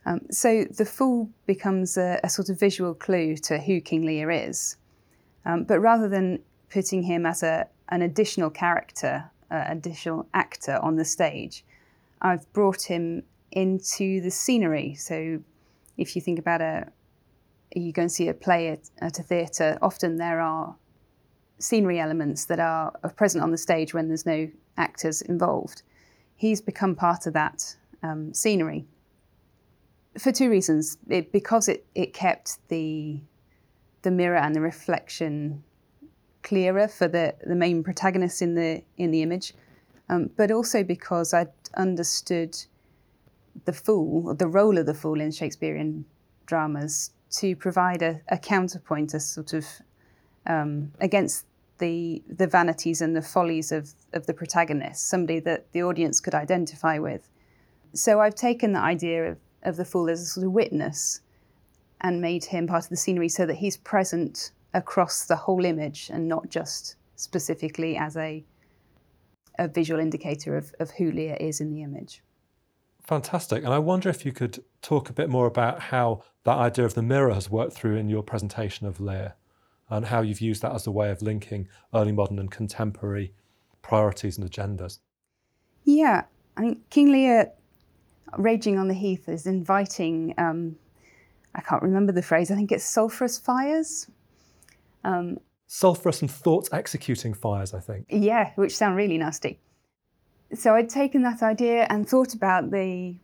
Um, 0.05 0.21
so 0.29 0.65
the 0.65 0.85
fool 0.85 1.31
becomes 1.47 1.97
a, 1.97 2.19
a, 2.23 2.29
sort 2.29 2.49
of 2.49 2.59
visual 2.59 2.93
clue 2.93 3.35
to 3.37 3.57
who 3.57 3.81
King 3.81 4.05
Lear 4.05 4.29
is. 4.29 4.77
Um, 5.43 5.63
but 5.63 5.79
rather 5.79 6.07
than 6.07 6.43
putting 6.69 7.03
him 7.03 7.25
as 7.25 7.43
a, 7.43 7.67
an 7.89 8.01
additional 8.01 8.49
character, 8.49 9.29
uh, 9.51 9.63
additional 9.67 10.27
actor 10.33 10.77
on 10.81 10.95
the 10.95 11.05
stage, 11.05 11.63
I've 12.21 12.51
brought 12.53 12.83
him 12.83 13.23
into 13.51 14.21
the 14.21 14.31
scenery. 14.31 14.95
So 14.95 15.41
if 15.97 16.15
you 16.15 16.21
think 16.21 16.39
about 16.39 16.61
a, 16.61 16.87
you 17.75 17.91
go 17.91 18.03
and 18.03 18.11
see 18.11 18.27
a 18.27 18.33
play 18.33 18.69
at, 18.69 18.89
at 18.99 19.19
a 19.19 19.23
theatre, 19.23 19.77
often 19.81 20.17
there 20.17 20.39
are 20.41 20.75
scenery 21.59 21.99
elements 21.99 22.45
that 22.45 22.59
are 22.59 22.91
present 23.15 23.43
on 23.43 23.51
the 23.51 23.57
stage 23.57 23.93
when 23.93 24.07
there's 24.07 24.25
no 24.25 24.49
actors 24.77 25.21
involved. 25.21 25.81
He's 26.35 26.61
become 26.61 26.95
part 26.95 27.25
of 27.25 27.33
that 27.33 27.75
um, 28.03 28.33
scenery 28.33 28.85
for 30.17 30.31
two 30.31 30.49
reasons. 30.49 30.97
It, 31.09 31.31
because 31.31 31.67
it, 31.67 31.85
it 31.95 32.13
kept 32.13 32.57
the 32.69 33.19
the 34.03 34.11
mirror 34.11 34.37
and 34.37 34.55
the 34.55 34.61
reflection 34.61 35.63
clearer 36.47 36.87
for 36.87 37.07
the, 37.07 37.35
the 37.45 37.55
main 37.55 37.83
protagonist 37.83 38.41
in 38.41 38.55
the 38.55 38.81
in 38.97 39.11
the 39.11 39.21
image, 39.21 39.53
um, 40.09 40.29
but 40.37 40.49
also 40.51 40.83
because 40.83 41.33
I'd 41.33 41.51
understood 41.75 42.57
the 43.65 43.73
fool, 43.73 44.33
the 44.33 44.47
role 44.47 44.77
of 44.77 44.85
the 44.85 44.93
fool 44.93 45.19
in 45.19 45.31
Shakespearean 45.31 46.05
dramas 46.45 47.11
to 47.39 47.55
provide 47.55 48.01
a, 48.01 48.21
a 48.29 48.37
counterpoint, 48.37 49.13
a 49.13 49.19
sort 49.19 49.53
of 49.53 49.65
um, 50.45 50.93
against 51.01 51.45
the 51.79 52.23
the 52.29 52.47
vanities 52.47 53.01
and 53.01 53.15
the 53.15 53.21
follies 53.21 53.71
of 53.71 53.93
of 54.13 54.25
the 54.25 54.33
protagonist, 54.33 55.09
somebody 55.09 55.39
that 55.41 55.71
the 55.73 55.83
audience 55.83 56.21
could 56.21 56.33
identify 56.33 56.97
with. 56.97 57.29
So 57.93 58.21
I've 58.21 58.35
taken 58.35 58.73
the 58.73 58.79
idea 58.79 59.31
of, 59.31 59.37
of 59.63 59.75
the 59.75 59.85
fool 59.85 60.09
as 60.09 60.21
a 60.21 60.25
sort 60.25 60.45
of 60.45 60.53
witness 60.53 61.21
and 61.99 62.21
made 62.21 62.45
him 62.45 62.67
part 62.67 62.83
of 62.83 62.89
the 62.89 62.97
scenery 62.97 63.29
so 63.29 63.45
that 63.45 63.55
he's 63.55 63.77
present 63.77 64.51
across 64.77 65.25
the 65.25 65.35
whole 65.35 65.65
image 65.65 66.09
and 66.13 66.27
not 66.27 66.49
just 66.49 66.95
specifically 67.15 67.97
as 67.97 68.15
a 68.15 68.43
a 69.59 69.67
visual 69.67 69.99
indicator 69.99 70.55
of, 70.55 70.73
of 70.79 70.91
who 70.91 71.11
Lear 71.11 71.35
is 71.39 71.59
in 71.59 71.71
the 71.71 71.81
image. 71.81 72.21
Fantastic. 73.01 73.63
And 73.63 73.73
I 73.73 73.79
wonder 73.79 74.07
if 74.07 74.23
you 74.23 74.31
could 74.31 74.63
talk 74.83 75.09
a 75.09 75.13
bit 75.13 75.29
more 75.29 75.47
about 75.47 75.81
how 75.81 76.21
that 76.43 76.57
idea 76.57 76.85
of 76.85 76.93
the 76.93 77.01
mirror 77.01 77.33
has 77.33 77.49
worked 77.49 77.73
through 77.73 77.95
in 77.95 78.07
your 78.07 78.21
presentation 78.21 78.85
of 78.85 78.99
Lear 78.99 79.33
and 79.89 80.05
how 80.05 80.21
you've 80.21 80.41
used 80.41 80.61
that 80.61 80.75
as 80.75 80.85
a 80.85 80.91
way 80.91 81.09
of 81.09 81.21
linking 81.21 81.67
early 81.93 82.11
modern 82.11 82.37
and 82.37 82.51
contemporary 82.51 83.33
priorities 83.81 84.37
and 84.37 84.49
agendas. 84.49 84.99
Yeah, 85.85 86.25
I 86.57 86.61
mean, 86.61 86.81
King 86.89 87.11
Lear, 87.11 87.51
Raging 88.37 88.77
on 88.77 88.89
the 88.89 88.93
Heath, 88.93 89.29
is 89.29 89.47
inviting, 89.47 90.33
um, 90.37 90.75
I 91.55 91.61
can't 91.61 91.81
remember 91.81 92.11
the 92.11 92.21
phrase, 92.21 92.51
I 92.51 92.55
think 92.55 92.73
it's 92.73 92.83
sulphurous 92.83 93.37
fires. 93.37 94.07
Um, 95.07 95.39
sulphurous 95.67 96.21
and 96.21 96.31
thought 96.31 96.69
executing 96.71 97.33
fires, 97.33 97.73
I 97.73 97.79
think. 97.79 98.05
Yeah, 98.09 98.51
which 98.55 98.75
sound 98.75 98.95
really 98.95 99.17
nasty. 99.17 99.59
So 100.53 100.75
I'd 100.75 100.89
taken 100.89 101.23
that 101.23 101.43
idea 101.43 101.87
and 101.89 102.07
thought 102.07 102.33
about 102.33 102.71
the 102.71 103.15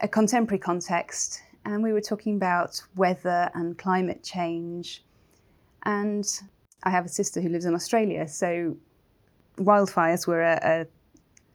a 0.00 0.08
contemporary 0.08 0.60
context, 0.60 1.42
and 1.64 1.82
we 1.82 1.92
were 1.92 2.00
talking 2.00 2.36
about 2.36 2.80
weather 2.94 3.50
and 3.54 3.76
climate 3.76 4.22
change 4.22 5.02
and 5.84 6.40
I 6.82 6.90
have 6.90 7.06
a 7.06 7.08
sister 7.08 7.40
who 7.40 7.48
lives 7.48 7.64
in 7.64 7.74
Australia, 7.74 8.28
so 8.28 8.76
wildfires 9.56 10.26
were 10.26 10.42
a, 10.42 10.60
a 10.62 10.86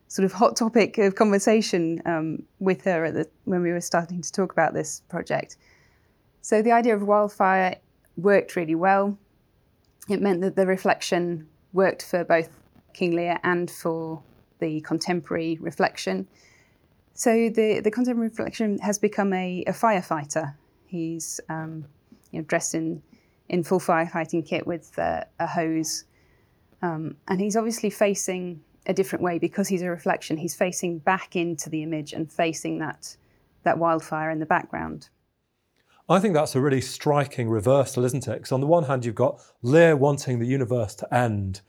sort 0.08 0.26
of 0.26 0.34
hot 0.34 0.56
topic 0.56 0.98
of 0.98 1.16
conversation 1.16 2.02
um, 2.06 2.44
with 2.60 2.84
her 2.84 3.12
the, 3.12 3.30
when 3.46 3.62
we 3.62 3.72
were 3.72 3.82
starting 3.82 4.22
to 4.22 4.32
talk 4.32 4.52
about 4.52 4.74
this 4.74 5.02
project. 5.10 5.58
So 6.42 6.62
the 6.62 6.72
idea 6.72 6.96
of 6.96 7.04
wildfire 7.04 7.78
worked 8.18 8.56
really 8.56 8.76
well. 8.76 9.18
It 10.10 10.22
meant 10.22 10.42
that 10.42 10.56
the 10.56 10.66
reflection 10.66 11.48
worked 11.72 12.04
for 12.04 12.24
both 12.24 12.50
King 12.94 13.16
Lear 13.16 13.40
and 13.44 13.70
for 13.70 14.22
the 14.60 14.82
contemporary 14.82 15.58
reflection. 15.62 16.28
So 17.14 17.50
the, 17.50 17.80
the 17.80 17.92
contemporary 17.92 18.30
reflection 18.30 18.80
has 18.80 19.00
become 19.00 19.34
a, 19.34 19.64
a 19.68 19.72
firefighter. 19.72 20.56
He's 20.86 21.40
um, 21.50 21.86
you 22.32 22.40
know, 22.40 22.46
dressed 22.46 22.76
in 22.76 23.02
in 23.50 23.64
full 23.64 23.80
firefighting 23.80 24.46
kit 24.46 24.66
with 24.66 24.98
uh, 24.98 25.24
a 25.40 25.48
hose. 25.48 26.06
Um, 26.82 27.18
and 27.28 27.40
he's 27.40 27.56
obviously 27.56 27.90
facing 27.90 28.62
a 28.86 28.94
different 28.94 29.24
way 29.24 29.38
because 29.38 29.68
he's 29.68 29.82
a 29.82 29.90
reflection. 29.90 30.38
He's 30.38 30.56
facing 30.56 31.00
back 31.00 31.36
into 31.36 31.70
the 31.70 31.84
image 31.84 32.14
and 32.14 32.32
facing 32.32 32.80
that, 32.80 33.16
that 33.64 33.78
wildfire 33.78 34.30
in 34.32 34.40
the 34.40 34.46
background. 34.46 35.10
I 36.10 36.20
think 36.20 36.34
that's 36.34 36.56
a 36.56 36.62
really 36.62 36.82
striking 36.82 37.50
reversal, 37.50 38.04
isn't 38.04 38.28
it? 38.28 38.34
Because 38.34 38.52
on 38.52 38.62
the 38.62 38.68
one 38.68 38.84
hand, 38.84 39.06
you've 39.06 39.16
got 39.16 39.42
Lear 39.62 39.96
wanting 39.96 40.40
the 40.40 40.46
universe 40.46 40.96
to 40.96 41.14
end, 41.14 41.62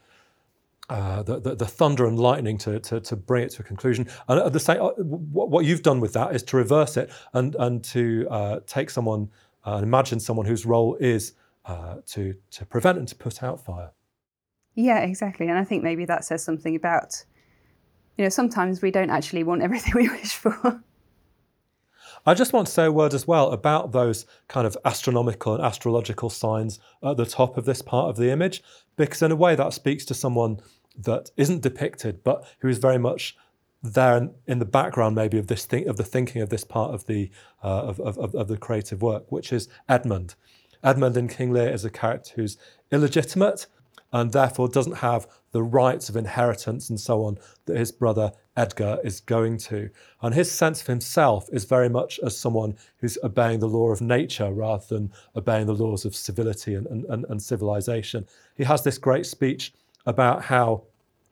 uh, 0.89 1.23
the, 1.23 1.39
the, 1.39 1.55
the, 1.55 1.65
thunder 1.65 2.05
and 2.05 2.19
lightning 2.19 2.57
to, 2.59 2.79
to, 2.79 2.99
to, 2.99 3.15
bring 3.15 3.43
it 3.43 3.51
to 3.51 3.61
a 3.61 3.65
conclusion. 3.65 4.07
And 4.27 4.39
at 4.39 4.53
the 4.53 4.59
same, 4.59 4.81
uh, 4.81 4.89
what 4.99 5.65
you've 5.65 5.81
done 5.81 5.99
with 5.99 6.13
that 6.13 6.35
is 6.35 6.43
to 6.43 6.57
reverse 6.57 6.97
it 6.97 7.11
and, 7.33 7.55
and 7.55 7.83
to 7.85 8.27
uh, 8.29 8.59
take 8.67 8.89
someone 8.89 9.29
uh, 9.65 9.75
and 9.75 9.83
imagine 9.83 10.19
someone 10.19 10.45
whose 10.45 10.65
role 10.65 10.95
is 10.99 11.33
uh, 11.65 11.95
to, 12.07 12.35
to 12.51 12.65
prevent 12.65 12.97
and 12.97 13.07
to 13.07 13.15
put 13.15 13.41
out 13.41 13.63
fire. 13.63 13.91
Yeah, 14.75 14.99
exactly. 14.99 15.47
And 15.47 15.57
I 15.57 15.63
think 15.63 15.81
maybe 15.81 16.05
that 16.05 16.25
says 16.25 16.43
something 16.43 16.75
about, 16.75 17.23
you 18.17 18.25
know, 18.25 18.29
sometimes 18.29 18.81
we 18.81 18.91
don't 18.91 19.09
actually 19.09 19.43
want 19.43 19.63
everything 19.63 19.93
we 19.95 20.09
wish 20.09 20.35
for. 20.35 20.83
I 22.27 22.33
just 22.33 22.53
want 22.53 22.65
to 22.65 22.73
say 22.73 22.85
a 22.85 22.91
word 22.91 23.13
as 23.13 23.27
well 23.27 23.51
about 23.51 23.91
those 23.91 24.25
kind 24.47 24.65
of 24.65 24.75
astronomical 24.83 25.53
and 25.53 25.63
astrological 25.63 26.31
signs 26.31 26.79
at 27.03 27.17
the 27.17 27.25
top 27.25 27.55
of 27.55 27.65
this 27.65 27.83
part 27.83 28.09
of 28.09 28.17
the 28.17 28.31
image, 28.31 28.63
because 28.95 29.21
in 29.21 29.31
a 29.31 29.35
way 29.35 29.53
that 29.55 29.73
speaks 29.73 30.05
to 30.05 30.15
someone 30.15 30.59
that 30.97 31.29
isn't 31.37 31.61
depicted, 31.61 32.23
but 32.23 32.43
who 32.59 32.67
is 32.67 32.79
very 32.79 32.97
much 32.97 33.37
there 33.83 34.29
in 34.47 34.57
the 34.57 34.65
background, 34.65 35.15
maybe 35.15 35.37
of 35.37 35.45
this 35.45 35.65
thing, 35.65 35.87
of 35.87 35.97
the 35.97 36.03
thinking 36.03 36.41
of 36.41 36.49
this 36.49 36.63
part 36.63 36.95
of 36.95 37.05
the 37.05 37.29
uh, 37.63 37.67
of, 37.67 37.99
of, 37.99 38.33
of 38.33 38.47
the 38.47 38.57
creative 38.57 39.03
work, 39.03 39.31
which 39.31 39.53
is 39.53 39.67
Edmund. 39.87 40.33
Edmund 40.83 41.17
in 41.17 41.27
King 41.27 41.51
Lear 41.51 41.69
is 41.69 41.85
a 41.85 41.91
character 41.91 42.33
who's 42.35 42.57
illegitimate 42.91 43.67
and 44.11 44.31
therefore 44.31 44.67
doesn't 44.67 44.97
have 44.97 45.27
the 45.51 45.61
rights 45.61 46.09
of 46.09 46.15
inheritance 46.15 46.89
and 46.89 46.99
so 46.99 47.23
on 47.23 47.37
that 47.65 47.77
his 47.77 47.91
brother 47.91 48.31
Edgar 48.57 48.99
is 49.03 49.19
going 49.19 49.57
to. 49.57 49.89
And 50.21 50.33
his 50.33 50.51
sense 50.51 50.81
of 50.81 50.87
himself 50.87 51.49
is 51.51 51.65
very 51.65 51.89
much 51.89 52.19
as 52.23 52.37
someone 52.37 52.75
who's 52.97 53.17
obeying 53.23 53.59
the 53.59 53.67
law 53.67 53.89
of 53.89 54.01
nature 54.01 54.51
rather 54.51 54.85
than 54.87 55.11
obeying 55.35 55.65
the 55.65 55.73
laws 55.73 56.05
of 56.05 56.15
civility 56.15 56.75
and, 56.75 56.87
and, 56.87 57.25
and 57.27 57.41
civilization. 57.41 58.25
He 58.55 58.63
has 58.63 58.83
this 58.83 58.97
great 58.97 59.25
speech 59.25 59.73
about 60.05 60.43
how 60.43 60.83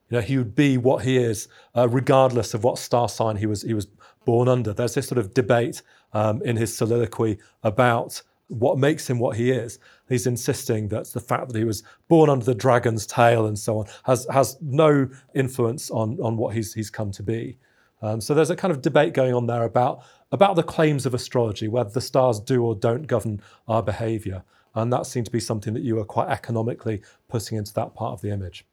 you 0.10 0.18
know, 0.18 0.22
he 0.22 0.38
would 0.38 0.56
be 0.56 0.78
what 0.78 1.04
he 1.04 1.18
is, 1.18 1.48
uh, 1.76 1.88
regardless 1.90 2.54
of 2.54 2.64
what 2.64 2.78
star 2.78 3.08
sign 3.10 3.38
he 3.38 3.46
was 3.46 3.62
he 3.64 3.74
was 3.74 3.88
born 4.26 4.48
under. 4.48 4.74
There's 4.74 4.94
this 4.94 5.08
sort 5.08 5.18
of 5.18 5.34
debate 5.34 5.82
um, 6.14 6.42
in 6.44 6.58
his 6.58 6.76
soliloquy 6.76 7.40
about 7.64 8.22
what 8.48 8.78
makes 8.78 9.10
him 9.10 9.20
what 9.20 9.38
he 9.38 9.52
is. 9.52 9.80
He's 10.14 10.28
insisting 10.28 10.90
that 10.90 11.08
the 11.08 11.20
fact 11.20 11.50
that 11.50 11.58
he 11.58 11.64
was 11.64 11.82
born 12.08 12.30
under 12.30 12.46
the 12.46 12.54
dragon's 12.54 13.08
tail 13.08 13.48
and 13.48 13.58
so 13.58 13.80
on 13.80 13.86
has 14.04 14.28
has 14.32 14.58
no 14.62 15.10
influence 15.34 15.90
on 15.90 16.20
on 16.22 16.38
what 16.38 16.54
he's 16.54 16.72
he's 16.72 16.92
come 16.92 17.12
to 17.14 17.24
be. 17.24 17.58
Um, 18.04 18.22
so 18.22 18.36
there's 18.36 18.52
a 18.52 18.56
kind 18.56 18.72
of 18.72 18.84
debate 18.84 19.16
going 19.16 19.34
on 19.34 19.48
there 19.48 19.64
about 19.64 20.04
about 20.32 20.56
the 20.56 20.62
claims 20.62 21.08
of 21.08 21.16
astrology, 21.16 21.68
whether 21.68 21.90
the 21.90 22.00
stars 22.00 22.40
do 22.40 22.64
or 22.64 22.76
don't 22.76 23.08
govern 23.08 23.42
our 23.68 23.82
behaviour, 23.82 24.44
and 24.76 24.94
that 24.94 25.08
seemed 25.08 25.26
to 25.26 25.32
be 25.32 25.40
something 25.40 25.74
that 25.74 25.82
you 25.82 25.96
were 25.96 26.06
quite 26.06 26.30
economically 26.30 27.02
putting 27.28 27.58
into 27.58 27.74
that 27.74 27.96
part 27.96 28.14
of 28.14 28.22
the 28.22 28.30
image. 28.30 28.68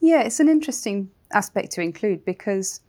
Yeah, 0.00 0.20
it's 0.20 0.40
an 0.40 0.48
interesting 0.50 1.10
aspect 1.32 1.72
to 1.72 1.80
include 1.80 2.22
because 2.26 2.82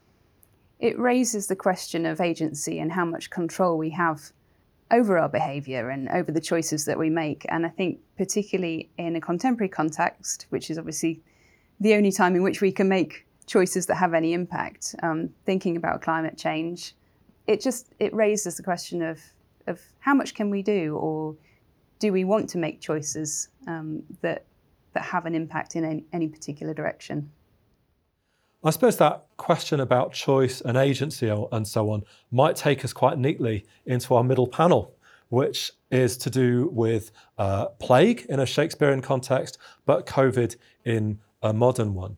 it 0.79 0.99
raises 0.99 1.47
the 1.47 1.55
question 1.55 2.05
of 2.05 2.19
agency 2.19 2.79
and 2.79 2.91
how 2.91 3.05
much 3.05 3.29
control 3.29 3.77
we 3.77 3.91
have 3.91 4.33
over 4.93 5.17
our 5.17 5.27
behaviour 5.27 5.89
and 5.89 6.07
over 6.09 6.31
the 6.31 6.39
choices 6.39 6.85
that 6.85 6.97
we 6.97 7.09
make. 7.09 7.45
And 7.49 7.65
I 7.65 7.69
think, 7.69 7.99
particularly 8.15 8.91
in 8.97 9.15
a 9.15 9.21
contemporary 9.21 9.69
context, 9.69 10.45
which 10.49 10.69
is 10.69 10.77
obviously 10.77 11.21
the 11.79 11.95
only 11.95 12.11
time 12.11 12.35
in 12.35 12.43
which 12.43 12.61
we 12.61 12.71
can 12.71 12.87
make 12.87 13.25
choices 13.47 13.87
that 13.87 13.95
have 13.95 14.13
any 14.13 14.33
impact, 14.33 14.95
um, 15.01 15.29
thinking 15.45 15.75
about 15.75 16.01
climate 16.01 16.37
change, 16.37 16.95
it 17.47 17.59
just 17.59 17.93
it 17.99 18.13
raises 18.13 18.55
the 18.55 18.63
question 18.63 19.01
of 19.01 19.19
of 19.65 19.81
how 19.99 20.13
much 20.13 20.35
can 20.35 20.49
we 20.49 20.61
do, 20.61 20.95
or 20.95 21.35
do 21.99 22.11
we 22.13 22.23
want 22.23 22.47
to 22.49 22.57
make 22.57 22.79
choices 22.79 23.49
um, 23.67 24.03
that 24.21 24.45
that 24.93 25.03
have 25.03 25.25
an 25.25 25.33
impact 25.33 25.75
in 25.75 25.83
any, 25.83 26.05
any 26.13 26.27
particular 26.27 26.73
direction? 26.73 27.31
I 28.65 28.69
suppose 28.69 28.97
that 28.97 29.25
question 29.35 29.81
about 29.81 30.13
choice 30.13 30.61
and 30.61 30.77
agency 30.77 31.27
and 31.27 31.67
so 31.67 31.89
on 31.89 32.03
might 32.31 32.55
take 32.55 32.85
us 32.85 32.93
quite 32.93 33.17
neatly 33.17 33.65
into 33.85 34.15
our 34.15 34.23
middle 34.23 34.47
panel, 34.47 34.95
which 35.27 35.73
is 35.91 36.15
to 36.17 36.29
do 36.29 36.69
with 36.71 37.11
uh, 37.37 37.65
plague 37.79 38.25
in 38.29 38.39
a 38.39 38.45
Shakespearean 38.45 39.01
context, 39.01 39.57
but 39.85 40.05
COVID 40.05 40.55
in 40.85 41.19
a 41.41 41.51
modern 41.51 41.93
one. 41.93 42.15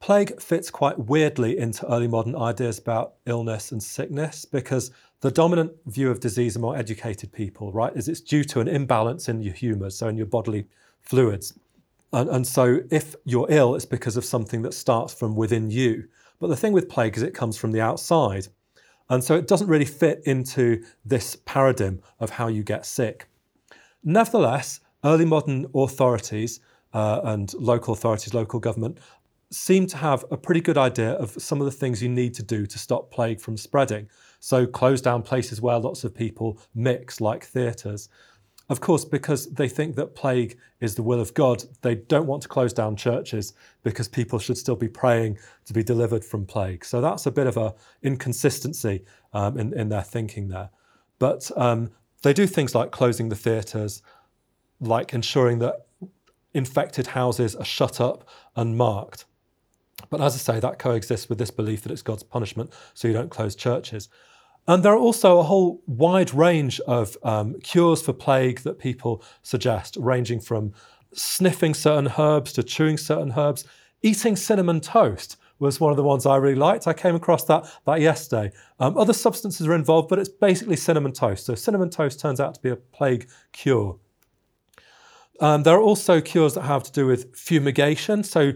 Plague 0.00 0.40
fits 0.40 0.70
quite 0.70 0.98
weirdly 0.98 1.58
into 1.58 1.86
early 1.92 2.08
modern 2.08 2.36
ideas 2.36 2.78
about 2.78 3.14
illness 3.26 3.72
and 3.72 3.82
sickness 3.82 4.46
because 4.46 4.90
the 5.20 5.30
dominant 5.30 5.72
view 5.86 6.10
of 6.10 6.20
disease 6.20 6.56
among 6.56 6.76
educated 6.76 7.32
people, 7.32 7.70
right, 7.72 7.94
is 7.94 8.08
it's 8.08 8.20
due 8.20 8.44
to 8.44 8.60
an 8.60 8.68
imbalance 8.68 9.28
in 9.28 9.42
your 9.42 9.54
humours, 9.54 9.98
so 9.98 10.08
in 10.08 10.16
your 10.16 10.26
bodily 10.26 10.66
fluids. 11.00 11.58
And, 12.12 12.28
and 12.30 12.46
so 12.46 12.80
if 12.90 13.14
you're 13.24 13.46
ill, 13.50 13.74
it's 13.74 13.84
because 13.84 14.16
of 14.16 14.24
something 14.24 14.62
that 14.62 14.74
starts 14.74 15.12
from 15.12 15.34
within 15.36 15.70
you. 15.70 16.08
But 16.38 16.48
the 16.48 16.56
thing 16.56 16.72
with 16.72 16.88
plague 16.88 17.16
is 17.16 17.22
it 17.22 17.34
comes 17.34 17.56
from 17.56 17.72
the 17.72 17.80
outside. 17.80 18.48
And 19.08 19.22
so 19.22 19.36
it 19.36 19.46
doesn't 19.46 19.68
really 19.68 19.84
fit 19.84 20.22
into 20.24 20.84
this 21.04 21.36
paradigm 21.44 22.02
of 22.18 22.30
how 22.30 22.48
you 22.48 22.62
get 22.62 22.86
sick. 22.86 23.28
Nevertheless, 24.02 24.80
early 25.04 25.24
modern 25.24 25.66
authorities 25.74 26.60
uh, 26.92 27.20
and 27.24 27.52
local 27.54 27.94
authorities, 27.94 28.34
local 28.34 28.58
government, 28.58 28.98
seem 29.50 29.86
to 29.86 29.96
have 29.96 30.24
a 30.30 30.36
pretty 30.36 30.60
good 30.60 30.76
idea 30.76 31.12
of 31.12 31.30
some 31.38 31.60
of 31.60 31.66
the 31.66 31.70
things 31.70 32.02
you 32.02 32.08
need 32.08 32.34
to 32.34 32.42
do 32.42 32.66
to 32.66 32.78
stop 32.78 33.10
plague 33.10 33.40
from 33.40 33.56
spreading. 33.56 34.08
So, 34.40 34.66
close 34.66 35.00
down 35.00 35.22
places 35.22 35.60
where 35.60 35.78
lots 35.78 36.04
of 36.04 36.14
people 36.14 36.58
mix, 36.74 37.20
like 37.20 37.44
theatres. 37.44 38.08
Of 38.68 38.80
course, 38.80 39.04
because 39.04 39.46
they 39.52 39.68
think 39.68 39.94
that 39.94 40.16
plague 40.16 40.58
is 40.80 40.96
the 40.96 41.02
will 41.02 41.20
of 41.20 41.34
God, 41.34 41.62
they 41.82 41.94
don't 41.94 42.26
want 42.26 42.42
to 42.42 42.48
close 42.48 42.72
down 42.72 42.96
churches 42.96 43.52
because 43.84 44.08
people 44.08 44.40
should 44.40 44.58
still 44.58 44.74
be 44.74 44.88
praying 44.88 45.38
to 45.66 45.72
be 45.72 45.84
delivered 45.84 46.24
from 46.24 46.46
plague. 46.46 46.84
So 46.84 47.00
that's 47.00 47.26
a 47.26 47.30
bit 47.30 47.46
of 47.46 47.56
a 47.56 47.74
inconsistency 48.02 49.04
um, 49.32 49.56
in, 49.56 49.72
in 49.72 49.88
their 49.88 50.02
thinking 50.02 50.48
there. 50.48 50.70
But 51.20 51.50
um, 51.56 51.90
they 52.22 52.32
do 52.32 52.46
things 52.46 52.74
like 52.74 52.90
closing 52.90 53.28
the 53.28 53.36
theatres, 53.36 54.02
like 54.80 55.14
ensuring 55.14 55.60
that 55.60 55.86
infected 56.52 57.08
houses 57.08 57.54
are 57.54 57.64
shut 57.64 58.00
up 58.00 58.28
and 58.56 58.76
marked. 58.76 59.26
But 60.10 60.20
as 60.20 60.34
I 60.34 60.38
say, 60.38 60.60
that 60.60 60.78
coexists 60.78 61.28
with 61.28 61.38
this 61.38 61.50
belief 61.50 61.82
that 61.82 61.92
it's 61.92 62.02
God's 62.02 62.22
punishment, 62.22 62.72
so 62.94 63.06
you 63.06 63.14
don't 63.14 63.30
close 63.30 63.54
churches. 63.54 64.08
And 64.68 64.82
there 64.82 64.92
are 64.92 64.98
also 64.98 65.38
a 65.38 65.44
whole 65.44 65.82
wide 65.86 66.34
range 66.34 66.80
of 66.80 67.16
um, 67.22 67.54
cures 67.60 68.02
for 68.02 68.12
plague 68.12 68.60
that 68.60 68.78
people 68.78 69.22
suggest, 69.42 69.96
ranging 70.00 70.40
from 70.40 70.72
sniffing 71.12 71.72
certain 71.72 72.12
herbs 72.18 72.52
to 72.54 72.62
chewing 72.62 72.96
certain 72.96 73.32
herbs. 73.36 73.64
Eating 74.02 74.36
cinnamon 74.36 74.80
toast 74.80 75.36
was 75.58 75.80
one 75.80 75.90
of 75.90 75.96
the 75.96 76.02
ones 76.02 76.26
I 76.26 76.36
really 76.36 76.56
liked. 76.56 76.86
I 76.86 76.92
came 76.92 77.14
across 77.14 77.44
that, 77.44 77.64
that 77.86 78.00
yesterday. 78.00 78.52
Um, 78.78 78.98
other 78.98 79.12
substances 79.12 79.66
are 79.66 79.74
involved, 79.74 80.08
but 80.08 80.18
it's 80.18 80.28
basically 80.28 80.76
cinnamon 80.76 81.12
toast. 81.12 81.46
So, 81.46 81.54
cinnamon 81.54 81.90
toast 81.90 82.20
turns 82.20 82.40
out 82.40 82.54
to 82.54 82.60
be 82.60 82.68
a 82.68 82.76
plague 82.76 83.28
cure. 83.52 83.98
Um, 85.40 85.62
there 85.62 85.76
are 85.76 85.82
also 85.82 86.20
cures 86.20 86.54
that 86.54 86.62
have 86.62 86.82
to 86.84 86.92
do 86.92 87.06
with 87.06 87.34
fumigation. 87.36 88.22
So, 88.22 88.52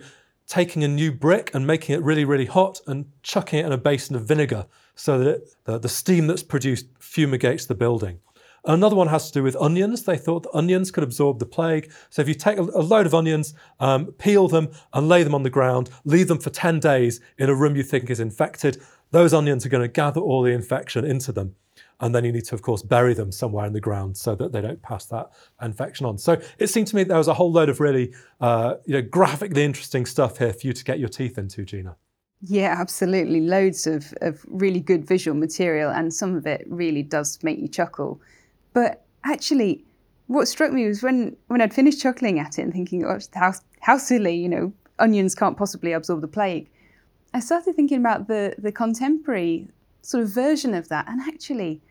taking 0.46 0.82
a 0.82 0.88
new 0.88 1.12
brick 1.12 1.50
and 1.54 1.66
making 1.66 1.94
it 1.94 2.02
really, 2.02 2.24
really 2.24 2.46
hot 2.46 2.80
and 2.86 3.06
chucking 3.22 3.60
it 3.60 3.66
in 3.66 3.72
a 3.72 3.78
basin 3.78 4.16
of 4.16 4.26
vinegar 4.26 4.66
so 5.00 5.18
that 5.18 5.28
it, 5.28 5.54
the, 5.64 5.78
the 5.78 5.88
steam 5.88 6.26
that's 6.26 6.42
produced 6.42 6.92
fumigates 6.98 7.66
the 7.66 7.74
building. 7.74 8.20
Another 8.66 8.94
one 8.94 9.08
has 9.08 9.30
to 9.30 9.32
do 9.32 9.42
with 9.42 9.56
onions. 9.56 10.02
They 10.02 10.18
thought 10.18 10.42
that 10.42 10.54
onions 10.54 10.90
could 10.90 11.02
absorb 11.02 11.38
the 11.38 11.46
plague. 11.46 11.90
So 12.10 12.20
if 12.20 12.28
you 12.28 12.34
take 12.34 12.58
a, 12.58 12.62
a 12.62 12.82
load 12.82 13.06
of 13.06 13.14
onions, 13.14 13.54
um, 13.80 14.12
peel 14.12 14.46
them, 14.46 14.68
and 14.92 15.08
lay 15.08 15.22
them 15.22 15.34
on 15.34 15.42
the 15.42 15.48
ground, 15.48 15.88
leave 16.04 16.28
them 16.28 16.38
for 16.38 16.50
10 16.50 16.80
days 16.80 17.22
in 17.38 17.48
a 17.48 17.54
room 17.54 17.76
you 17.76 17.82
think 17.82 18.10
is 18.10 18.20
infected, 18.20 18.82
those 19.10 19.32
onions 19.32 19.64
are 19.64 19.70
going 19.70 19.82
to 19.82 19.88
gather 19.88 20.20
all 20.20 20.42
the 20.42 20.52
infection 20.52 21.06
into 21.06 21.32
them. 21.32 21.54
And 22.00 22.14
then 22.14 22.26
you 22.26 22.32
need 22.32 22.44
to, 22.46 22.54
of 22.54 22.60
course, 22.60 22.82
bury 22.82 23.14
them 23.14 23.32
somewhere 23.32 23.64
in 23.64 23.72
the 23.72 23.80
ground 23.80 24.18
so 24.18 24.34
that 24.34 24.52
they 24.52 24.60
don't 24.60 24.82
pass 24.82 25.06
that 25.06 25.30
infection 25.62 26.04
on. 26.04 26.18
So 26.18 26.38
it 26.58 26.66
seemed 26.66 26.88
to 26.88 26.96
me 26.96 27.04
there 27.04 27.16
was 27.16 27.28
a 27.28 27.34
whole 27.34 27.50
load 27.50 27.70
of 27.70 27.80
really 27.80 28.12
uh, 28.40 28.74
you 28.84 28.94
know, 28.94 29.02
graphically 29.02 29.64
interesting 29.64 30.04
stuff 30.04 30.36
here 30.36 30.52
for 30.52 30.66
you 30.66 30.74
to 30.74 30.84
get 30.84 30.98
your 30.98 31.08
teeth 31.08 31.38
into, 31.38 31.64
Gina. 31.64 31.96
Yeah, 32.42 32.74
absolutely. 32.78 33.40
Loads 33.40 33.86
of, 33.86 34.14
of 34.22 34.44
really 34.48 34.80
good 34.80 35.06
visual 35.06 35.36
material, 35.36 35.90
and 35.90 36.12
some 36.12 36.34
of 36.34 36.46
it 36.46 36.64
really 36.68 37.02
does 37.02 37.38
make 37.42 37.58
you 37.58 37.68
chuckle. 37.68 38.20
But 38.72 39.04
actually, 39.24 39.84
what 40.26 40.48
struck 40.48 40.72
me 40.72 40.86
was 40.86 41.02
when, 41.02 41.36
when 41.48 41.60
I'd 41.60 41.74
finished 41.74 42.00
chuckling 42.00 42.38
at 42.38 42.58
it 42.58 42.62
and 42.62 42.72
thinking, 42.72 43.04
oh, 43.04 43.18
how, 43.34 43.52
how 43.80 43.98
silly, 43.98 44.34
you 44.34 44.48
know, 44.48 44.72
onions 44.98 45.34
can't 45.34 45.56
possibly 45.56 45.92
absorb 45.92 46.22
the 46.22 46.28
plague. 46.28 46.68
I 47.34 47.40
started 47.40 47.76
thinking 47.76 47.98
about 47.98 48.26
the, 48.28 48.54
the 48.56 48.72
contemporary 48.72 49.68
sort 50.02 50.22
of 50.22 50.30
version 50.30 50.74
of 50.74 50.88
that. 50.88 51.06
And 51.08 51.20
actually, 51.20 51.82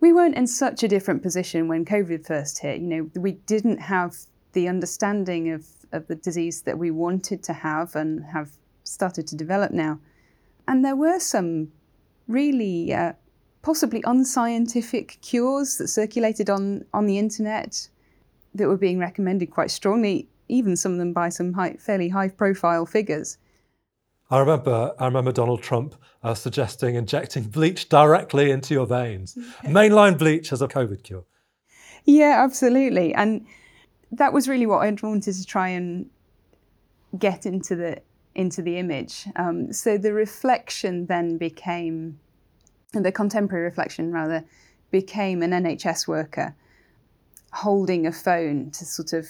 we 0.00 0.12
weren't 0.12 0.36
in 0.36 0.46
such 0.46 0.82
a 0.82 0.88
different 0.88 1.22
position 1.22 1.68
when 1.68 1.84
COVID 1.86 2.26
first 2.26 2.58
hit. 2.58 2.80
You 2.80 2.86
know, 2.86 3.10
we 3.14 3.32
didn't 3.32 3.78
have 3.78 4.16
the 4.52 4.68
understanding 4.68 5.52
of, 5.52 5.66
of 5.92 6.06
the 6.06 6.16
disease 6.16 6.62
that 6.62 6.78
we 6.78 6.90
wanted 6.90 7.42
to 7.44 7.52
have 7.52 7.96
and 7.96 8.24
have 8.24 8.50
started 8.90 9.26
to 9.28 9.36
develop 9.36 9.72
now. 9.72 10.00
And 10.66 10.84
there 10.84 10.96
were 10.96 11.18
some 11.18 11.72
really 12.28 12.92
uh, 12.92 13.14
possibly 13.62 14.02
unscientific 14.06 15.18
cures 15.22 15.76
that 15.78 15.88
circulated 15.88 16.48
on, 16.48 16.84
on 16.92 17.06
the 17.06 17.18
internet 17.18 17.88
that 18.54 18.68
were 18.68 18.76
being 18.76 18.98
recommended 18.98 19.50
quite 19.50 19.70
strongly, 19.70 20.28
even 20.48 20.76
some 20.76 20.92
of 20.92 20.98
them 20.98 21.12
by 21.12 21.28
some 21.28 21.52
high, 21.52 21.74
fairly 21.74 22.08
high 22.08 22.28
profile 22.28 22.86
figures. 22.86 23.38
I 24.30 24.38
remember, 24.38 24.94
I 24.98 25.06
remember 25.06 25.32
Donald 25.32 25.62
Trump 25.62 25.96
uh, 26.22 26.34
suggesting 26.34 26.94
injecting 26.94 27.44
bleach 27.44 27.88
directly 27.88 28.50
into 28.50 28.74
your 28.74 28.86
veins. 28.86 29.36
Mainline 29.64 30.18
bleach 30.18 30.52
as 30.52 30.62
a 30.62 30.68
COVID 30.68 31.02
cure. 31.02 31.24
Yeah, 32.04 32.42
absolutely. 32.42 33.12
And 33.14 33.44
that 34.12 34.32
was 34.32 34.48
really 34.48 34.66
what 34.66 34.78
I 34.78 34.90
wanted 35.02 35.34
to 35.34 35.44
try 35.44 35.68
and 35.68 36.08
get 37.18 37.44
into 37.44 37.74
the 37.74 38.00
into 38.34 38.62
the 38.62 38.78
image. 38.78 39.26
Um, 39.36 39.72
so 39.72 39.98
the 39.98 40.12
reflection 40.12 41.06
then 41.06 41.36
became, 41.36 42.18
the 42.92 43.12
contemporary 43.12 43.64
reflection 43.64 44.12
rather, 44.12 44.44
became 44.90 45.42
an 45.42 45.50
NHS 45.50 46.06
worker 46.08 46.54
holding 47.52 48.06
a 48.06 48.12
phone 48.12 48.70
to 48.70 48.84
sort 48.84 49.12
of 49.12 49.26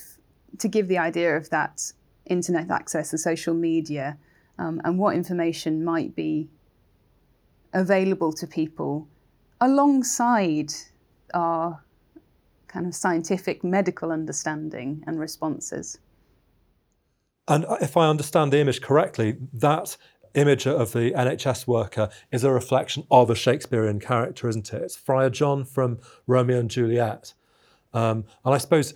to 0.58 0.68
give 0.68 0.88
the 0.88 0.98
idea 0.98 1.36
of 1.36 1.48
that 1.50 1.92
internet 2.26 2.70
access, 2.70 3.10
the 3.10 3.18
social 3.18 3.54
media, 3.54 4.18
um, 4.58 4.80
and 4.84 4.98
what 4.98 5.14
information 5.14 5.84
might 5.84 6.14
be 6.14 6.48
available 7.72 8.32
to 8.32 8.46
people 8.46 9.08
alongside 9.60 10.72
our 11.34 11.82
kind 12.68 12.86
of 12.86 12.94
scientific 12.94 13.64
medical 13.64 14.12
understanding 14.12 15.02
and 15.06 15.18
responses. 15.18 15.98
And 17.48 17.66
if 17.81 17.96
I 17.96 18.09
understand 18.09 18.53
the 18.53 18.59
image 18.59 18.81
correctly, 18.81 19.37
that 19.53 19.96
image 20.35 20.66
of 20.66 20.92
the 20.92 21.11
NHS 21.12 21.66
worker 21.66 22.09
is 22.31 22.44
a 22.44 22.50
reflection 22.50 23.07
of 23.11 23.31
a 23.31 23.35
Shakespearean 23.35 24.00
character, 24.00 24.48
isn't 24.48 24.72
it? 24.72 24.83
It's 24.83 24.96
Friar 24.96 25.31
John 25.31 25.64
from 25.64 25.98
Romeo 26.26 26.59
and 26.59 26.70
Juliet. 26.70 27.35
Um, 27.92 28.24
and 28.44 28.55
I 28.55 28.59
suppose 28.59 28.94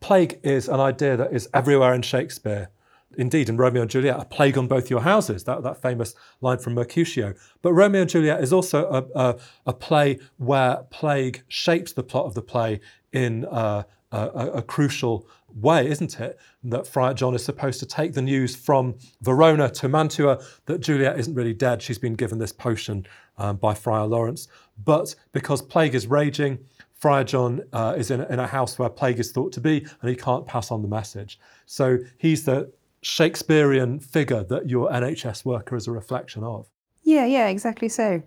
plague 0.00 0.40
is 0.42 0.68
an 0.68 0.80
idea 0.80 1.16
that 1.16 1.32
is 1.32 1.48
everywhere 1.54 1.94
in 1.94 2.02
Shakespeare. 2.02 2.70
Indeed, 3.16 3.48
in 3.48 3.56
Romeo 3.56 3.82
and 3.82 3.90
Juliet, 3.90 4.18
a 4.18 4.24
plague 4.24 4.58
on 4.58 4.66
both 4.66 4.90
your 4.90 5.02
houses, 5.02 5.44
that, 5.44 5.62
that 5.62 5.80
famous 5.80 6.16
line 6.40 6.58
from 6.58 6.74
Mercutio. 6.74 7.34
But 7.62 7.72
Romeo 7.72 8.00
and 8.00 8.10
Juliet 8.10 8.42
is 8.42 8.52
also 8.52 8.88
a, 8.88 9.18
a, 9.18 9.36
a 9.66 9.72
play 9.72 10.18
where 10.36 10.78
plague 10.90 11.44
shapes 11.46 11.92
the 11.92 12.02
plot 12.02 12.26
of 12.26 12.34
the 12.34 12.42
play 12.42 12.80
in 13.12 13.44
uh, 13.44 13.84
a, 14.14 14.46
a, 14.58 14.62
crucial 14.62 15.26
way, 15.54 15.88
isn't 15.88 16.20
it? 16.20 16.38
That 16.62 16.86
Friar 16.86 17.14
John 17.14 17.34
is 17.34 17.44
supposed 17.44 17.80
to 17.80 17.86
take 17.86 18.12
the 18.12 18.22
news 18.22 18.54
from 18.54 18.94
Verona 19.22 19.70
to 19.70 19.88
Mantua 19.88 20.40
that 20.66 20.80
Juliet 20.80 21.18
isn't 21.18 21.34
really 21.34 21.54
dead. 21.54 21.82
She's 21.82 21.98
been 21.98 22.14
given 22.14 22.38
this 22.38 22.52
potion 22.52 23.06
um, 23.38 23.56
by 23.56 23.74
Friar 23.74 24.06
Lawrence. 24.06 24.48
But 24.84 25.14
because 25.32 25.62
plague 25.62 25.94
is 25.94 26.06
raging, 26.06 26.58
Friar 26.94 27.24
John 27.24 27.62
uh, 27.72 27.94
is 27.96 28.10
in, 28.10 28.22
in 28.22 28.38
a 28.38 28.46
house 28.46 28.78
where 28.78 28.88
plague 28.88 29.18
is 29.18 29.32
thought 29.32 29.52
to 29.52 29.60
be, 29.60 29.86
and 30.00 30.08
he 30.08 30.16
can't 30.16 30.46
pass 30.46 30.70
on 30.70 30.82
the 30.82 30.88
message. 30.88 31.38
So 31.66 31.98
he's 32.18 32.44
the 32.44 32.72
Shakespearean 33.02 34.00
figure 34.00 34.44
that 34.44 34.70
your 34.70 34.88
NHS 34.90 35.44
worker 35.44 35.76
is 35.76 35.86
a 35.86 35.92
reflection 35.92 36.42
of. 36.42 36.68
Yeah, 37.02 37.26
yeah, 37.26 37.48
exactly 37.48 37.88
so. 37.88 38.22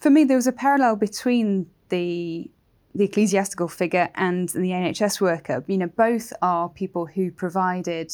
For 0.00 0.10
me, 0.10 0.24
there 0.24 0.36
was 0.36 0.46
a 0.46 0.52
parallel 0.52 0.96
between 0.96 1.66
the 1.88 2.50
the 2.94 3.04
ecclesiastical 3.04 3.68
figure 3.68 4.08
and 4.14 4.48
the 4.50 4.70
NHS 4.70 5.20
worker. 5.20 5.64
You 5.66 5.78
know, 5.78 5.88
both 5.88 6.32
are 6.42 6.68
people 6.68 7.06
who 7.06 7.30
provided 7.30 8.12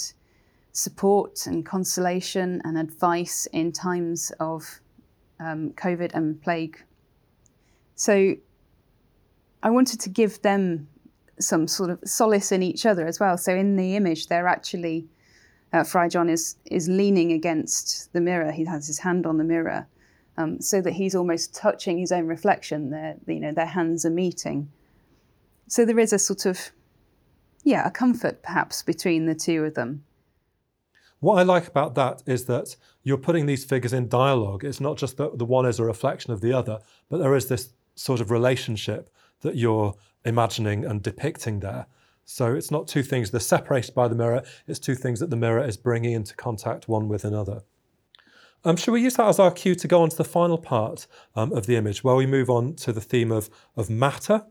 support 0.72 1.46
and 1.46 1.66
consolation 1.66 2.62
and 2.64 2.78
advice 2.78 3.46
in 3.52 3.72
times 3.72 4.32
of 4.40 4.80
um, 5.38 5.70
COVID 5.70 6.14
and 6.14 6.40
plague. 6.40 6.82
So 7.94 8.36
I 9.62 9.70
wanted 9.70 10.00
to 10.00 10.08
give 10.08 10.40
them 10.42 10.88
some 11.38 11.66
sort 11.66 11.90
of 11.90 11.98
solace 12.04 12.52
in 12.52 12.62
each 12.62 12.86
other 12.86 13.06
as 13.06 13.18
well. 13.18 13.36
So 13.36 13.54
in 13.54 13.76
the 13.76 13.96
image, 13.96 14.28
they're 14.28 14.46
actually 14.46 15.06
uh, 15.72 15.84
Friar 15.84 16.08
John 16.08 16.28
is 16.28 16.56
is 16.64 16.88
leaning 16.88 17.32
against 17.32 18.12
the 18.12 18.20
mirror. 18.20 18.50
He 18.50 18.64
has 18.64 18.86
his 18.86 18.98
hand 18.98 19.26
on 19.26 19.38
the 19.38 19.44
mirror, 19.44 19.86
um, 20.36 20.60
so 20.60 20.80
that 20.80 20.92
he's 20.92 21.14
almost 21.14 21.54
touching 21.54 21.98
his 21.98 22.12
own 22.12 22.26
reflection. 22.26 22.90
Their, 22.90 23.16
you 23.26 23.40
know, 23.40 23.52
their 23.52 23.66
hands 23.66 24.04
are 24.04 24.10
meeting. 24.10 24.70
So 25.68 25.84
there 25.84 25.98
is 25.98 26.12
a 26.12 26.18
sort 26.18 26.46
of, 26.46 26.70
yeah, 27.62 27.86
a 27.86 27.90
comfort 27.90 28.42
perhaps 28.42 28.82
between 28.82 29.26
the 29.26 29.34
two 29.34 29.64
of 29.64 29.74
them. 29.74 30.04
What 31.20 31.38
I 31.38 31.42
like 31.42 31.68
about 31.68 31.94
that 31.96 32.22
is 32.26 32.46
that 32.46 32.76
you're 33.02 33.18
putting 33.18 33.46
these 33.46 33.64
figures 33.64 33.92
in 33.92 34.08
dialogue. 34.08 34.64
It's 34.64 34.80
not 34.80 34.96
just 34.96 35.18
that 35.18 35.38
the 35.38 35.44
one 35.44 35.66
is 35.66 35.78
a 35.78 35.84
reflection 35.84 36.32
of 36.32 36.40
the 36.40 36.52
other, 36.52 36.78
but 37.08 37.18
there 37.18 37.36
is 37.36 37.48
this 37.48 37.74
sort 37.94 38.20
of 38.20 38.30
relationship 38.30 39.10
that 39.42 39.56
you're 39.56 39.94
imagining 40.24 40.84
and 40.84 41.02
depicting 41.02 41.60
there. 41.60 41.86
So 42.24 42.54
it's 42.54 42.70
not 42.70 42.88
two 42.88 43.02
things 43.02 43.30
that 43.30 43.38
are 43.38 43.40
separated 43.40 43.94
by 43.94 44.08
the 44.08 44.14
mirror, 44.14 44.42
it's 44.66 44.78
two 44.78 44.94
things 44.94 45.20
that 45.20 45.30
the 45.30 45.36
mirror 45.36 45.64
is 45.64 45.76
bringing 45.76 46.12
into 46.12 46.34
contact 46.34 46.88
one 46.88 47.08
with 47.08 47.24
another. 47.24 47.62
Um, 48.64 48.76
should 48.76 48.92
we 48.92 49.02
use 49.02 49.14
that 49.14 49.26
as 49.26 49.38
our 49.38 49.50
cue 49.50 49.74
to 49.74 49.88
go 49.88 50.02
on 50.02 50.10
to 50.10 50.16
the 50.16 50.24
final 50.24 50.58
part 50.58 51.06
um, 51.34 51.52
of 51.52 51.66
the 51.66 51.76
image, 51.76 52.04
where 52.04 52.14
we 52.14 52.26
move 52.26 52.50
on 52.50 52.74
to 52.76 52.92
the 52.92 53.00
theme 53.00 53.32
of, 53.32 53.48
of 53.76 53.88
matter? 53.88 54.44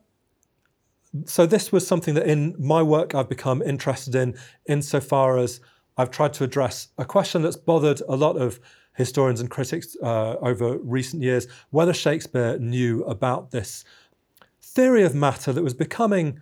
So, 1.26 1.46
this 1.46 1.72
was 1.72 1.86
something 1.86 2.14
that 2.16 2.28
in 2.28 2.56
my 2.58 2.82
work 2.82 3.16
I've 3.16 3.30
become 3.30 3.62
interested 3.62 4.16
in, 4.16 4.38
insofar 4.68 5.38
as 5.38 5.60
I've 5.98 6.12
tried 6.12 6.34
to 6.34 6.44
address 6.44 6.90
a 6.98 7.06
question 7.06 7.42
that's 7.42 7.58
bothered 7.58 8.02
a 8.08 8.16
lot 8.16 8.38
of 8.38 8.60
historians 8.96 9.40
and 9.40 9.50
critics 9.50 9.96
uh, 10.04 10.36
over 10.42 10.78
recent 10.80 11.24
years 11.24 11.48
whether 11.70 11.94
Shakespeare 11.94 12.60
knew 12.60 13.04
about 13.06 13.52
this 13.52 13.86
theory 14.62 15.04
of 15.04 15.16
matter 15.16 15.54
that 15.54 15.64
was 15.64 15.74
becoming 15.74 16.42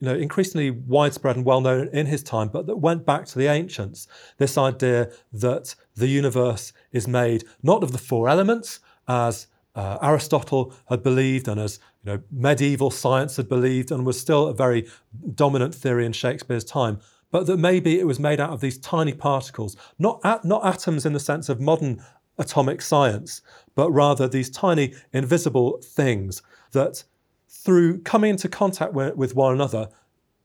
you 0.00 0.08
know, 0.08 0.14
increasingly 0.14 0.70
widespread 0.70 1.36
and 1.36 1.44
well 1.44 1.60
known 1.60 1.88
in 1.88 2.06
his 2.06 2.22
time, 2.22 2.48
but 2.48 2.66
that 2.66 2.76
went 2.76 3.04
back 3.04 3.26
to 3.26 3.38
the 3.38 3.48
ancients. 3.48 4.06
This 4.36 4.56
idea 4.56 5.10
that 5.32 5.74
the 5.96 6.06
universe 6.06 6.72
is 6.92 7.08
made 7.08 7.44
not 7.62 7.82
of 7.82 7.92
the 7.92 7.98
four 7.98 8.28
elements, 8.28 8.80
as 9.08 9.48
uh, 9.74 9.98
Aristotle 10.02 10.72
had 10.88 11.02
believed, 11.02 11.48
and 11.48 11.60
as 11.60 11.78
you 12.04 12.12
know, 12.12 12.22
medieval 12.30 12.90
science 12.90 13.36
had 13.36 13.48
believed, 13.48 13.90
and 13.90 14.06
was 14.06 14.20
still 14.20 14.48
a 14.48 14.54
very 14.54 14.86
dominant 15.34 15.74
theory 15.74 16.06
in 16.06 16.12
Shakespeare's 16.12 16.64
time, 16.64 17.00
but 17.30 17.46
that 17.46 17.58
maybe 17.58 17.98
it 17.98 18.06
was 18.06 18.18
made 18.18 18.40
out 18.40 18.50
of 18.50 18.60
these 18.60 18.78
tiny 18.78 19.12
particles, 19.12 19.76
not 19.98 20.20
at, 20.24 20.44
not 20.44 20.64
atoms 20.64 21.04
in 21.04 21.12
the 21.12 21.20
sense 21.20 21.48
of 21.48 21.60
modern 21.60 22.02
atomic 22.38 22.80
science, 22.80 23.42
but 23.74 23.90
rather 23.90 24.28
these 24.28 24.50
tiny 24.50 24.94
invisible 25.12 25.80
things 25.82 26.42
that 26.72 27.04
through 27.48 28.00
coming 28.02 28.30
into 28.30 28.48
contact 28.48 28.92
with 28.92 29.34
one 29.34 29.54
another, 29.54 29.88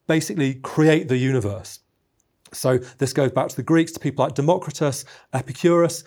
basically 0.08 0.56
create 0.56 1.08
the 1.08 1.18
universe. 1.18 1.80
So 2.52 2.78
this 2.78 3.14
goes 3.14 3.32
back 3.32 3.50
to 3.50 3.56
the 3.56 3.64
Greeks, 3.64 3.92
to 3.94 4.00
people 4.00 4.26
like 4.26 4.36
Democritus, 4.36 5.06
Epicurus, 5.34 6.04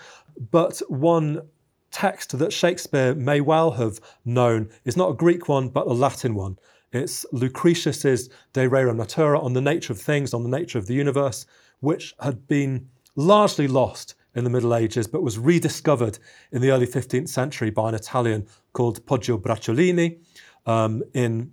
but 0.51 0.81
one 0.89 1.43
text 1.91 2.39
that 2.39 2.53
Shakespeare 2.53 3.15
may 3.15 3.41
well 3.41 3.73
have 3.73 4.01
known 4.25 4.69
is 4.85 4.97
not 4.97 5.11
a 5.11 5.15
Greek 5.15 5.49
one, 5.49 5.69
but 5.69 5.87
a 5.87 5.93
Latin 5.93 6.35
one. 6.35 6.59
It's 6.93 7.27
Lucretius's 7.33 8.29
De 8.53 8.69
Rerum 8.69 8.97
Natura 8.97 9.41
on 9.41 9.55
the 9.55 9.61
nature 9.61 9.93
of 9.93 10.01
things, 10.01 10.33
on 10.33 10.43
the 10.43 10.49
nature 10.49 10.79
of 10.79 10.87
the 10.87 10.95
universe, 10.95 11.47
which 11.81 12.15
had 12.21 12.47
been 12.47 12.89
largely 13.17 13.67
lost 13.67 14.15
in 14.35 14.45
the 14.45 14.51
Middle 14.51 14.75
Ages, 14.75 15.07
but 15.07 15.23
was 15.23 15.39
rediscovered 15.39 16.19
in 16.53 16.61
the 16.61 16.71
early 16.71 16.87
15th 16.87 17.29
century 17.29 17.71
by 17.71 17.89
an 17.89 17.95
Italian 17.95 18.47
called 18.73 19.05
Poggio 19.07 19.41
Bracciolini 19.41 20.19
um, 20.66 21.02
in 21.14 21.52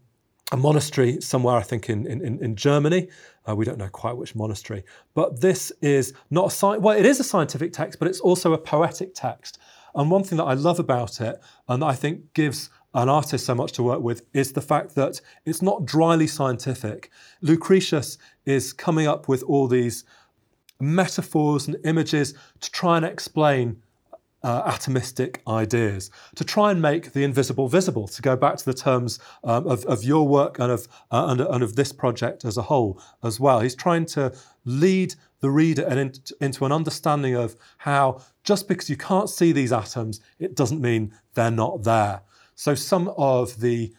a 0.52 0.58
monastery 0.58 1.20
somewhere, 1.22 1.56
I 1.56 1.64
think, 1.64 1.90
in, 1.90 2.06
in, 2.06 2.22
in 2.22 2.56
Germany. 2.56 3.08
Uh, 3.48 3.56
we 3.56 3.66
don't 3.66 3.78
know 3.78 3.90
quite 3.90 4.18
which 4.18 4.36
monastery. 4.36 4.84
But 5.14 5.42
this 5.42 5.72
is 5.82 6.14
not 6.30 6.46
a 6.46 6.52
sci- 6.52 6.78
well, 6.78 6.98
it 6.98 7.06
is 7.06 7.20
a 7.20 7.24
scientific 7.24 7.74
text, 7.74 8.00
but 8.00 8.08
it's 8.08 8.20
also 8.20 8.54
a 8.54 8.58
poetic 8.58 9.16
text. 9.16 9.58
And 9.96 10.10
one 10.10 10.24
thing 10.24 10.38
that 10.38 10.46
I 10.46 10.54
love 10.54 10.80
about 10.80 11.22
it, 11.22 11.42
and 11.68 11.84
I 11.84 11.94
think 11.94 12.34
gives 12.34 12.70
an 12.94 13.10
artist 13.10 13.46
so 13.46 13.56
much 13.56 13.72
to 13.74 13.84
work 13.84 14.02
with, 14.02 14.24
is 14.34 14.54
the 14.54 14.62
fact 14.62 14.96
that 14.96 15.22
it's 15.46 15.62
not 15.62 15.86
dryly 15.86 16.28
scientific. 16.28 17.10
Lucretius 17.42 18.18
is 18.46 18.74
coming 18.74 19.08
up 19.08 19.28
with 19.28 19.44
all 19.44 19.68
these 19.68 20.06
metaphors 20.80 21.68
and 21.68 21.78
images 21.86 22.34
to 22.60 22.72
try 22.72 22.98
and 22.98 23.06
explain 23.06 23.82
uh, 24.44 24.70
atomistic 24.70 25.38
ideas, 25.48 26.12
to 26.36 26.44
try 26.44 26.72
and 26.72 26.82
make 26.82 27.14
the 27.14 27.24
invisible 27.24 27.68
visible, 27.68 28.08
to 28.08 28.22
go 28.22 28.36
back 28.36 28.58
to 28.58 28.66
the 28.66 28.74
terms 28.74 29.20
um, 29.44 29.66
of, 29.68 29.86
of 29.86 30.04
your 30.04 30.28
work 30.28 30.60
and 30.60 30.72
of, 30.72 30.88
uh, 31.12 31.28
and, 31.30 31.42
and, 31.42 31.64
of 31.64 31.76
this 31.76 31.92
project 31.92 32.44
as 32.44 32.58
a 32.58 32.62
whole 32.62 33.02
as 33.24 33.40
well. 33.40 33.62
He's 33.62 33.76
trying 33.76 34.06
to 34.08 34.34
lead 34.66 35.16
the 35.40 35.50
reader 35.50 35.84
in, 35.84 36.14
into 36.42 36.66
an 36.66 36.72
understanding 36.72 37.36
of 37.36 37.56
how 37.78 38.22
just 38.44 38.68
because 38.68 38.90
you 38.90 38.98
can't 38.98 39.30
see 39.30 39.52
these 39.52 39.72
atoms, 39.72 40.20
it 40.40 40.56
doesn't 40.56 40.82
mean 40.82 41.14
they're 41.34 41.52
not 41.52 41.84
there. 41.84 42.22
So 42.56 42.76
some 42.76 43.14
of 43.18 43.60
the 43.60 43.94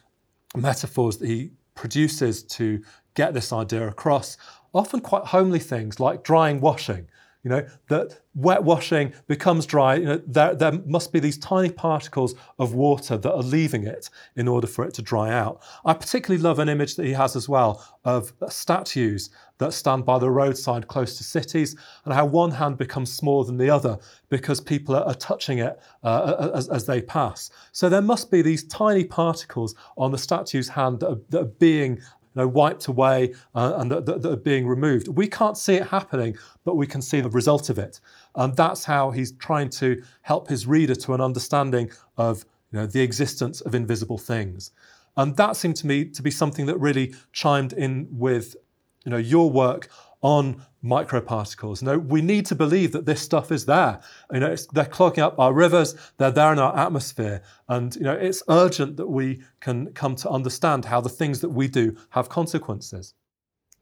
metaphors 0.56 1.16
that 1.18 1.28
he 1.28 1.52
produces 1.74 2.42
to 2.42 2.82
get 3.14 3.34
this 3.34 3.52
idea 3.52 3.88
across, 3.88 4.36
often 4.74 5.00
quite 5.00 5.24
homely 5.24 5.58
things 5.58 6.00
like 6.00 6.22
drying 6.22 6.60
washing 6.60 7.08
you 7.44 7.50
know, 7.50 7.64
that 7.88 8.20
wet 8.34 8.64
washing 8.64 9.12
becomes 9.26 9.66
dry, 9.66 9.96
you 9.96 10.06
know, 10.06 10.22
there, 10.26 10.54
there 10.54 10.72
must 10.86 11.12
be 11.12 11.20
these 11.20 11.36
tiny 11.36 11.70
particles 11.70 12.34
of 12.58 12.72
water 12.72 13.18
that 13.18 13.32
are 13.32 13.42
leaving 13.42 13.86
it 13.86 14.08
in 14.34 14.48
order 14.48 14.66
for 14.66 14.82
it 14.84 14.94
to 14.94 15.02
dry 15.02 15.30
out. 15.30 15.62
I 15.84 15.92
particularly 15.92 16.42
love 16.42 16.58
an 16.58 16.70
image 16.70 16.96
that 16.96 17.04
he 17.04 17.12
has 17.12 17.36
as 17.36 17.46
well 17.46 17.86
of 18.02 18.32
statues 18.48 19.28
that 19.58 19.74
stand 19.74 20.06
by 20.06 20.18
the 20.18 20.30
roadside 20.30 20.88
close 20.88 21.18
to 21.18 21.24
cities 21.24 21.76
and 22.06 22.14
how 22.14 22.24
one 22.24 22.50
hand 22.50 22.78
becomes 22.78 23.12
smaller 23.12 23.44
than 23.44 23.58
the 23.58 23.68
other 23.68 23.98
because 24.30 24.58
people 24.58 24.96
are, 24.96 25.04
are 25.04 25.14
touching 25.14 25.58
it 25.58 25.78
uh, 26.02 26.50
as, 26.54 26.68
as, 26.70 26.86
they 26.86 27.02
pass. 27.02 27.50
So 27.72 27.88
there 27.88 28.02
must 28.02 28.30
be 28.30 28.40
these 28.40 28.64
tiny 28.64 29.04
particles 29.04 29.74
on 29.96 30.10
the 30.10 30.18
statue's 30.18 30.68
hand 30.68 31.00
that 31.00 31.10
are, 31.10 31.20
that 31.28 31.40
are 31.40 31.44
being 31.44 32.00
know, 32.40 32.48
wiped 32.48 32.86
away 32.86 33.32
uh, 33.54 33.74
and 33.76 33.90
that, 33.90 34.06
that, 34.06 34.22
that, 34.22 34.32
are 34.32 34.36
being 34.36 34.66
removed. 34.66 35.08
We 35.08 35.28
can't 35.28 35.56
see 35.56 35.74
it 35.74 35.88
happening, 35.88 36.36
but 36.64 36.76
we 36.76 36.86
can 36.86 37.00
see 37.00 37.20
the 37.20 37.30
result 37.30 37.70
of 37.70 37.78
it. 37.78 38.00
And 38.34 38.56
that's 38.56 38.84
how 38.84 39.10
he's 39.10 39.32
trying 39.32 39.70
to 39.70 40.02
help 40.22 40.48
his 40.48 40.66
reader 40.66 40.94
to 40.96 41.14
an 41.14 41.20
understanding 41.20 41.90
of 42.16 42.44
you 42.72 42.80
know, 42.80 42.86
the 42.86 43.02
existence 43.02 43.60
of 43.60 43.74
invisible 43.74 44.18
things. 44.18 44.72
And 45.16 45.36
that 45.36 45.56
seemed 45.56 45.76
to 45.76 45.86
me 45.86 46.04
to 46.06 46.22
be 46.22 46.30
something 46.30 46.66
that 46.66 46.78
really 46.78 47.14
chimed 47.32 47.72
in 47.72 48.08
with 48.10 48.56
you 49.04 49.10
know, 49.10 49.16
your 49.16 49.50
work 49.50 49.88
on 50.22 50.62
microparticles. 50.84 51.82
No, 51.82 51.98
we 51.98 52.20
need 52.20 52.46
to 52.46 52.54
believe 52.54 52.92
that 52.92 53.06
this 53.06 53.22
stuff 53.22 53.50
is 53.50 53.66
there. 53.66 54.00
You 54.32 54.40
know, 54.40 54.54
they're 54.72 54.84
clogging 54.84 55.24
up 55.24 55.38
our 55.38 55.52
rivers, 55.52 55.94
they're 56.18 56.30
there 56.30 56.52
in 56.52 56.58
our 56.58 56.76
atmosphere, 56.76 57.42
and 57.68 57.94
you 57.96 58.02
know, 58.02 58.12
it's 58.12 58.42
urgent 58.48 58.96
that 58.98 59.08
we 59.08 59.42
can 59.60 59.92
come 59.92 60.14
to 60.16 60.28
understand 60.28 60.84
how 60.84 61.00
the 61.00 61.08
things 61.08 61.40
that 61.40 61.50
we 61.50 61.68
do 61.68 61.96
have 62.10 62.28
consequences. 62.28 63.14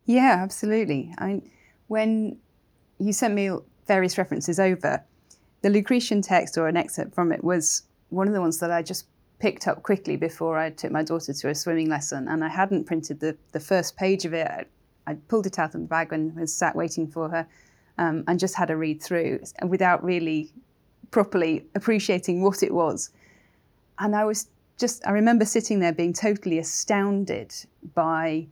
Yeah, 0.05 0.39
absolutely. 0.41 1.13
I 1.19 1.27
mean, 1.27 1.51
when 1.89 2.39
you 2.99 3.13
sent 3.13 3.35
me 3.35 3.51
various 3.87 4.17
references 4.17 4.59
over, 4.61 5.05
the 5.63 5.71
Lucretian 5.71 6.23
text 6.23 6.57
or 6.57 6.69
an 6.69 6.77
excerpt 6.77 7.15
from 7.15 7.33
it 7.33 7.43
was 7.43 7.83
one 8.09 8.29
of 8.29 8.35
the 8.35 8.41
ones 8.41 8.59
that 8.61 8.71
I 8.71 8.83
just 8.83 9.07
picked 9.39 9.67
up 9.67 9.83
quickly 9.83 10.17
before 10.17 10.57
I 10.57 10.71
took 10.71 10.93
my 10.93 11.03
daughter 11.03 11.33
to 11.33 11.49
a 11.49 11.55
swimming 11.55 11.89
lesson, 11.89 12.29
and 12.29 12.45
I 12.45 12.49
hadn't 12.49 12.85
printed 12.85 13.19
the, 13.21 13.37
the 13.51 13.61
first 13.61 13.97
page 13.97 14.25
of 14.25 14.33
it. 14.33 14.69
I 15.07 15.15
pulled 15.15 15.47
it 15.47 15.59
out 15.59 15.75
of 15.75 15.81
the 15.81 15.87
bag 15.87 16.13
and 16.13 16.35
was 16.37 16.55
sat 16.55 16.77
waiting 16.77 17.07
for 17.07 17.29
her 17.29 17.47
um, 17.99 18.25
and 18.27 18.39
just 18.39 18.55
had 18.55 18.71
a 18.71 18.77
read 18.77 19.03
through 19.03 19.41
without 19.67 20.03
really 20.05 20.53
properly 21.11 21.67
appreciating 21.75 22.43
what 22.43 22.63
it 22.63 22.73
was. 22.73 23.11
And 23.99 24.17
I 24.17 24.25
was 24.25 24.49
just, 24.79 25.07
I 25.07 25.11
remember 25.11 25.45
sitting 25.45 25.81
there 25.81 25.93
being 25.93 26.13
totally 26.13 26.59
astounded 26.59 27.55
by, 27.95 28.47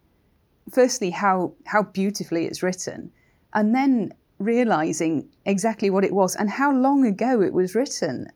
firstly, 0.71 1.11
how, 1.11 1.55
how 1.67 1.83
beautifully 1.83 2.47
it's 2.47 2.63
written, 2.63 3.11
and 3.55 3.75
then 3.75 4.13
realizing 4.39 5.29
exactly 5.45 5.91
what 5.91 6.05
it 6.05 6.13
was 6.13 6.37
and 6.37 6.49
how 6.49 6.73
long 6.73 7.05
ago 7.07 7.43
it 7.43 7.53
was 7.53 7.75
written. 7.75 8.29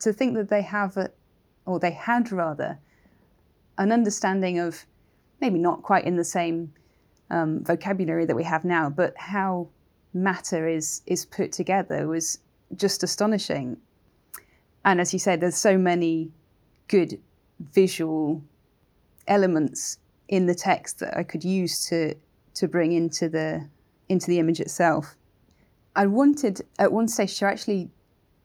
To 0.00 0.12
think 0.12 0.34
that 0.34 0.48
they 0.48 0.62
have, 0.62 0.96
a, 0.96 1.10
or 1.64 1.78
they 1.78 1.92
had 1.92 2.32
rather, 2.32 2.78
an 3.78 3.92
understanding 3.92 4.58
of 4.58 4.84
maybe 5.40 5.58
not 5.58 5.82
quite 5.82 6.04
in 6.04 6.16
the 6.16 6.24
same 6.24 6.72
um, 7.30 7.64
vocabulary 7.64 8.26
that 8.26 8.36
we 8.36 8.44
have 8.44 8.64
now, 8.64 8.88
but 8.88 9.14
how 9.16 9.68
matter 10.14 10.66
is 10.66 11.02
is 11.06 11.24
put 11.26 11.52
together 11.52 12.08
was 12.08 12.38
just 12.74 13.02
astonishing. 13.02 13.76
And 14.84 15.00
as 15.00 15.12
you 15.12 15.18
say, 15.18 15.36
there's 15.36 15.56
so 15.56 15.76
many 15.76 16.30
good 16.88 17.20
visual 17.72 18.42
elements 19.26 19.98
in 20.28 20.46
the 20.46 20.54
text 20.54 21.00
that 21.00 21.16
I 21.16 21.22
could 21.22 21.44
use 21.44 21.86
to 21.88 22.14
to 22.54 22.68
bring 22.68 22.92
into 22.92 23.28
the 23.28 23.68
into 24.08 24.26
the 24.26 24.38
image 24.38 24.60
itself. 24.60 25.16
I 25.94 26.06
wanted 26.06 26.62
at 26.78 26.92
one 26.92 27.08
stage 27.08 27.38
to 27.38 27.46
actually 27.46 27.90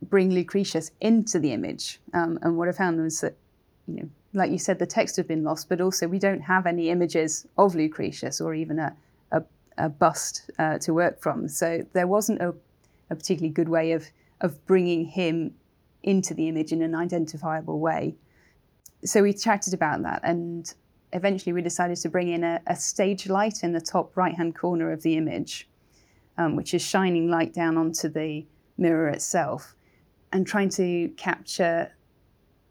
bring 0.01 0.31
Lucretius 0.31 0.91
into 0.99 1.37
the 1.37 1.53
image, 1.53 1.99
um, 2.13 2.39
and 2.41 2.57
what 2.57 2.67
I 2.67 2.71
found 2.71 3.01
was 3.01 3.21
that 3.21 3.35
you 3.87 3.95
know 3.95 4.09
like 4.33 4.51
you 4.51 4.57
said, 4.57 4.79
the 4.79 4.85
text 4.85 5.17
had 5.17 5.27
been 5.27 5.43
lost, 5.43 5.67
but 5.69 5.81
also 5.81 6.07
we 6.07 6.19
don't 6.19 6.41
have 6.41 6.65
any 6.65 6.89
images 6.89 7.45
of 7.57 7.75
Lucretius 7.75 8.39
or 8.39 8.53
even 8.53 8.79
a, 8.79 8.95
a, 9.31 9.43
a 9.77 9.89
bust 9.89 10.49
uh, 10.57 10.77
to 10.79 10.93
work 10.93 11.21
from. 11.21 11.47
So 11.47 11.85
there 11.93 12.07
wasn't 12.07 12.41
a, 12.41 12.53
a, 13.09 13.15
particularly 13.15 13.53
good 13.53 13.67
way 13.69 13.91
of, 13.91 14.05
of 14.39 14.65
bringing 14.65 15.05
him 15.05 15.53
into 16.03 16.33
the 16.33 16.47
image 16.47 16.71
in 16.71 16.81
an 16.81 16.95
identifiable 16.95 17.79
way. 17.79 18.15
So 19.03 19.21
we 19.23 19.33
chatted 19.33 19.73
about 19.73 20.03
that, 20.03 20.21
and 20.23 20.71
eventually 21.11 21.53
we 21.53 21.61
decided 21.61 21.97
to 21.97 22.09
bring 22.09 22.29
in 22.29 22.43
a, 22.43 22.61
a 22.67 22.75
stage 22.75 23.27
light 23.27 23.63
in 23.63 23.73
the 23.73 23.81
top 23.81 24.15
right 24.15 24.35
hand 24.35 24.55
corner 24.55 24.91
of 24.91 25.01
the 25.01 25.17
image, 25.17 25.67
um, 26.37 26.55
which 26.55 26.73
is 26.73 26.81
shining 26.81 27.29
light 27.29 27.53
down 27.53 27.77
onto 27.77 28.07
the 28.07 28.45
mirror 28.77 29.09
itself, 29.09 29.75
and 30.31 30.45
trying 30.45 30.69
to 30.69 31.09
capture 31.17 31.91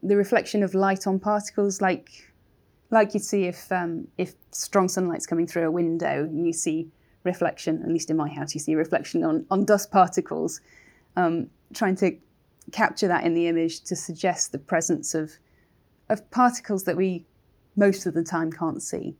the 0.03 0.15
reflection 0.15 0.63
of 0.63 0.73
light 0.73 1.07
on 1.07 1.19
particles 1.19 1.81
like 1.81 2.31
like 2.91 3.13
you 3.13 3.19
see 3.19 3.45
if 3.45 3.71
um, 3.71 4.07
if 4.17 4.33
strong 4.51 4.89
sunlight's 4.89 5.25
coming 5.25 5.47
through 5.47 5.65
a 5.65 5.71
window, 5.71 6.29
you 6.31 6.53
see 6.53 6.89
reflection. 7.23 7.81
At 7.83 7.89
least 7.89 8.09
in 8.09 8.17
my 8.17 8.29
house, 8.29 8.53
you 8.53 8.59
see 8.59 8.75
reflection 8.75 9.23
on 9.23 9.45
on 9.49 9.65
dust 9.65 9.91
particles. 9.91 10.61
Um, 11.15 11.49
trying 11.73 11.95
to 11.97 12.17
capture 12.71 13.07
that 13.07 13.23
in 13.23 13.33
the 13.33 13.47
image 13.47 13.81
to 13.81 13.95
suggest 13.95 14.51
the 14.51 14.59
presence 14.59 15.15
of 15.15 15.31
of 16.09 16.29
particles 16.31 16.83
that 16.83 16.97
we 16.97 17.25
most 17.75 18.05
of 18.05 18.13
the 18.13 18.23
time 18.23 18.51
can't 18.51 18.83
see. 18.83 19.15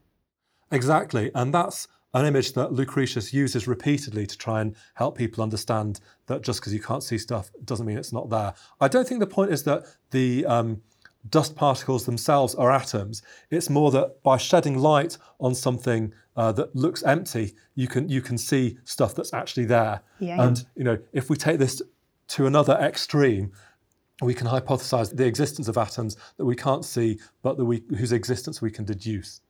Exactly, 0.71 1.31
and 1.33 1.53
that's 1.53 1.87
an 2.13 2.25
image 2.25 2.53
that 2.53 2.73
Lucretius 2.73 3.33
uses 3.33 3.67
repeatedly 3.67 4.27
to 4.27 4.37
try 4.37 4.61
and 4.61 4.75
help 4.95 5.17
people 5.17 5.41
understand 5.41 5.99
that 6.27 6.41
just 6.41 6.59
because 6.59 6.73
you 6.73 6.81
can't 6.81 7.03
see 7.03 7.17
stuff 7.17 7.49
doesn't 7.63 7.85
mean 7.85 7.97
it's 7.97 8.11
not 8.11 8.29
there. 8.29 8.53
I 8.79 8.87
don't 8.87 9.07
think 9.07 9.19
the 9.19 9.27
point 9.27 9.51
is 9.51 9.63
that 9.63 9.85
the 10.11 10.45
um, 10.45 10.81
dust 11.29 11.55
particles 11.55 12.05
themselves 12.05 12.53
are 12.55 12.71
atoms. 12.71 13.21
It's 13.49 13.69
more 13.69 13.91
that 13.91 14.21
by 14.23 14.37
shedding 14.37 14.77
light 14.77 15.17
on 15.39 15.55
something 15.55 16.13
uh, 16.35 16.51
that 16.53 16.75
looks 16.75 17.03
empty, 17.03 17.53
you 17.75 17.87
can 17.87 18.09
you 18.09 18.21
can 18.21 18.37
see 18.37 18.77
stuff 18.83 19.15
that's 19.15 19.33
actually 19.33 19.65
there. 19.65 20.01
Yeah. 20.19 20.43
And 20.43 20.65
you 20.75 20.83
know, 20.83 20.97
if 21.13 21.29
we 21.29 21.37
take 21.37 21.59
this 21.59 21.81
to 22.29 22.45
another 22.45 22.73
extreme, 22.73 23.51
we 24.21 24.33
can 24.33 24.47
hypothesize 24.47 25.15
the 25.15 25.25
existence 25.25 25.67
of 25.67 25.77
atoms 25.77 26.15
that 26.37 26.45
we 26.45 26.55
can't 26.55 26.85
see, 26.85 27.19
but 27.41 27.57
that 27.57 27.65
we, 27.65 27.83
whose 27.97 28.11
existence 28.11 28.61
we 28.61 28.71
can 28.71 28.85
deduce. 28.85 29.41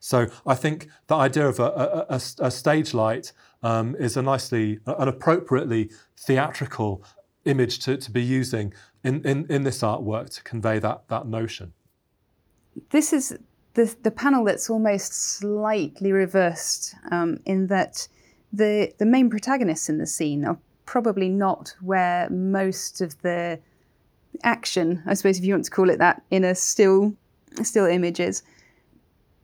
So 0.00 0.26
I 0.46 0.54
think 0.54 0.88
the 1.06 1.14
idea 1.14 1.46
of 1.46 1.60
a, 1.60 1.64
a, 1.64 2.14
a, 2.14 2.20
a 2.46 2.50
stage 2.50 2.94
light 2.94 3.32
um, 3.62 3.94
is 3.96 4.16
a 4.16 4.22
nicely, 4.22 4.80
an 4.86 5.08
appropriately 5.08 5.90
theatrical 6.16 7.04
image 7.44 7.78
to, 7.80 7.96
to 7.96 8.10
be 8.10 8.22
using 8.22 8.72
in, 9.04 9.22
in, 9.26 9.46
in 9.48 9.62
this 9.62 9.82
artwork 9.82 10.34
to 10.34 10.42
convey 10.42 10.78
that, 10.78 11.08
that 11.08 11.26
notion. 11.26 11.72
This 12.90 13.12
is 13.12 13.38
the, 13.74 13.94
the 14.02 14.10
panel 14.10 14.44
that's 14.44 14.70
almost 14.70 15.12
slightly 15.12 16.12
reversed 16.12 16.94
um, 17.10 17.38
in 17.44 17.66
that 17.68 18.08
the, 18.52 18.92
the 18.98 19.06
main 19.06 19.30
protagonists 19.30 19.88
in 19.88 19.98
the 19.98 20.06
scene 20.06 20.44
are 20.44 20.58
probably 20.86 21.28
not 21.28 21.74
where 21.80 22.28
most 22.30 23.00
of 23.00 23.20
the 23.22 23.60
action, 24.42 25.02
I 25.06 25.14
suppose 25.14 25.38
if 25.38 25.44
you 25.44 25.54
want 25.54 25.66
to 25.66 25.70
call 25.70 25.90
it 25.90 25.98
that, 25.98 26.22
in 26.30 26.44
a 26.44 26.54
still 26.54 27.14
still 27.62 27.86
images. 27.86 28.42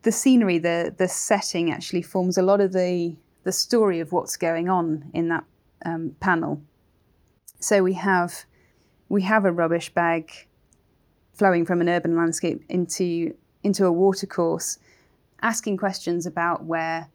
The 0.07 0.13
scenery, 0.13 0.57
the 0.57 0.95
the 0.97 1.09
setting 1.09 1.69
actually 1.69 2.01
forms 2.01 2.37
a 2.37 2.41
lot 2.41 2.61
of 2.61 2.71
the 2.71 3.17
the 3.43 3.51
story 3.51 3.99
of 3.99 4.13
what's 4.13 4.37
going 4.37 4.69
on 4.69 5.11
in 5.13 5.27
that 5.27 5.43
um, 5.85 6.15
panel. 6.21 6.61
So 7.59 7.83
we 7.83 7.91
have 7.95 8.45
we 9.09 9.23
have 9.23 9.43
a 9.43 9.51
rubbish 9.51 9.89
bag 9.93 10.31
flowing 11.33 11.65
from 11.65 11.81
an 11.81 11.89
urban 11.89 12.15
landscape 12.15 12.63
into 12.69 13.35
into 13.63 13.85
a 13.85 13.91
watercourse, 13.91 14.79
asking 15.41 15.75
questions 15.75 16.25
about 16.25 16.63
where 16.63 17.09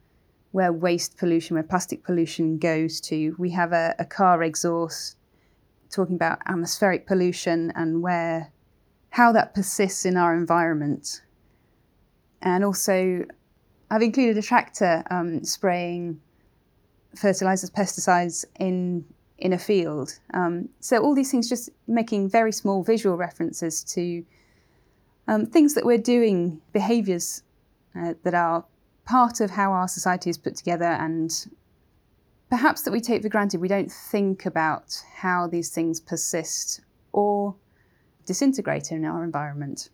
where 0.50 0.70
waste 0.70 1.16
pollution, 1.16 1.55
where 1.55 1.62
plastic 1.62 2.05
pollution 2.05 2.59
goes 2.59 3.00
to. 3.09 3.35
We 3.38 3.52
have 3.52 3.72
a, 3.72 3.94
a 3.98 4.05
car 4.05 4.42
exhaust 4.42 5.16
talking 5.88 6.16
about 6.16 6.40
atmospheric 6.44 7.07
pollution 7.07 7.72
and 7.74 8.02
where 8.02 8.52
how 9.09 9.33
that 9.33 9.55
persists 9.55 10.05
in 10.05 10.18
our 10.18 10.37
environment. 10.37 11.22
And 12.42 12.64
also, 12.64 13.24
I've 13.90 14.02
included 14.02 14.37
a 14.37 14.42
tractor 14.42 15.05
um, 15.11 15.44
spraying 15.44 16.20
fertilizers, 17.14 17.70
pesticides 17.70 18.44
in 18.59 19.05
in 19.38 19.52
a 19.52 19.59
field. 19.59 20.20
Um, 20.35 20.68
so 20.78 20.98
all 20.98 21.16
these 21.16 21.33
things 21.33 21.48
just 21.48 21.68
making 21.88 22.28
very 22.31 22.52
small 22.52 22.85
visual 22.85 23.16
references 23.16 23.83
to 23.85 24.24
um, 25.26 25.46
things 25.46 25.74
that 25.74 25.85
we're 25.85 25.98
doing, 25.98 26.61
behaviours 26.72 27.42
uh, 27.98 28.14
that 28.22 28.35
are 28.35 28.64
part 29.05 29.40
of 29.40 29.50
how 29.50 29.72
our 29.72 29.88
society 29.88 30.31
is 30.31 30.38
put 30.38 30.55
together 30.55 30.85
and 30.85 31.48
perhaps 32.50 32.83
that 32.83 32.92
we 32.92 33.00
take 33.00 33.22
for 33.22 33.28
granted. 33.28 33.61
We 33.61 33.66
don't 33.66 33.90
think 33.90 34.46
about 34.46 35.02
how 35.16 35.48
these 35.48 35.70
things 35.70 35.98
persist 35.98 36.81
or 37.12 37.57
disintegrate 38.26 38.92
in 38.92 39.05
our 39.05 39.24
environment. 39.24 39.90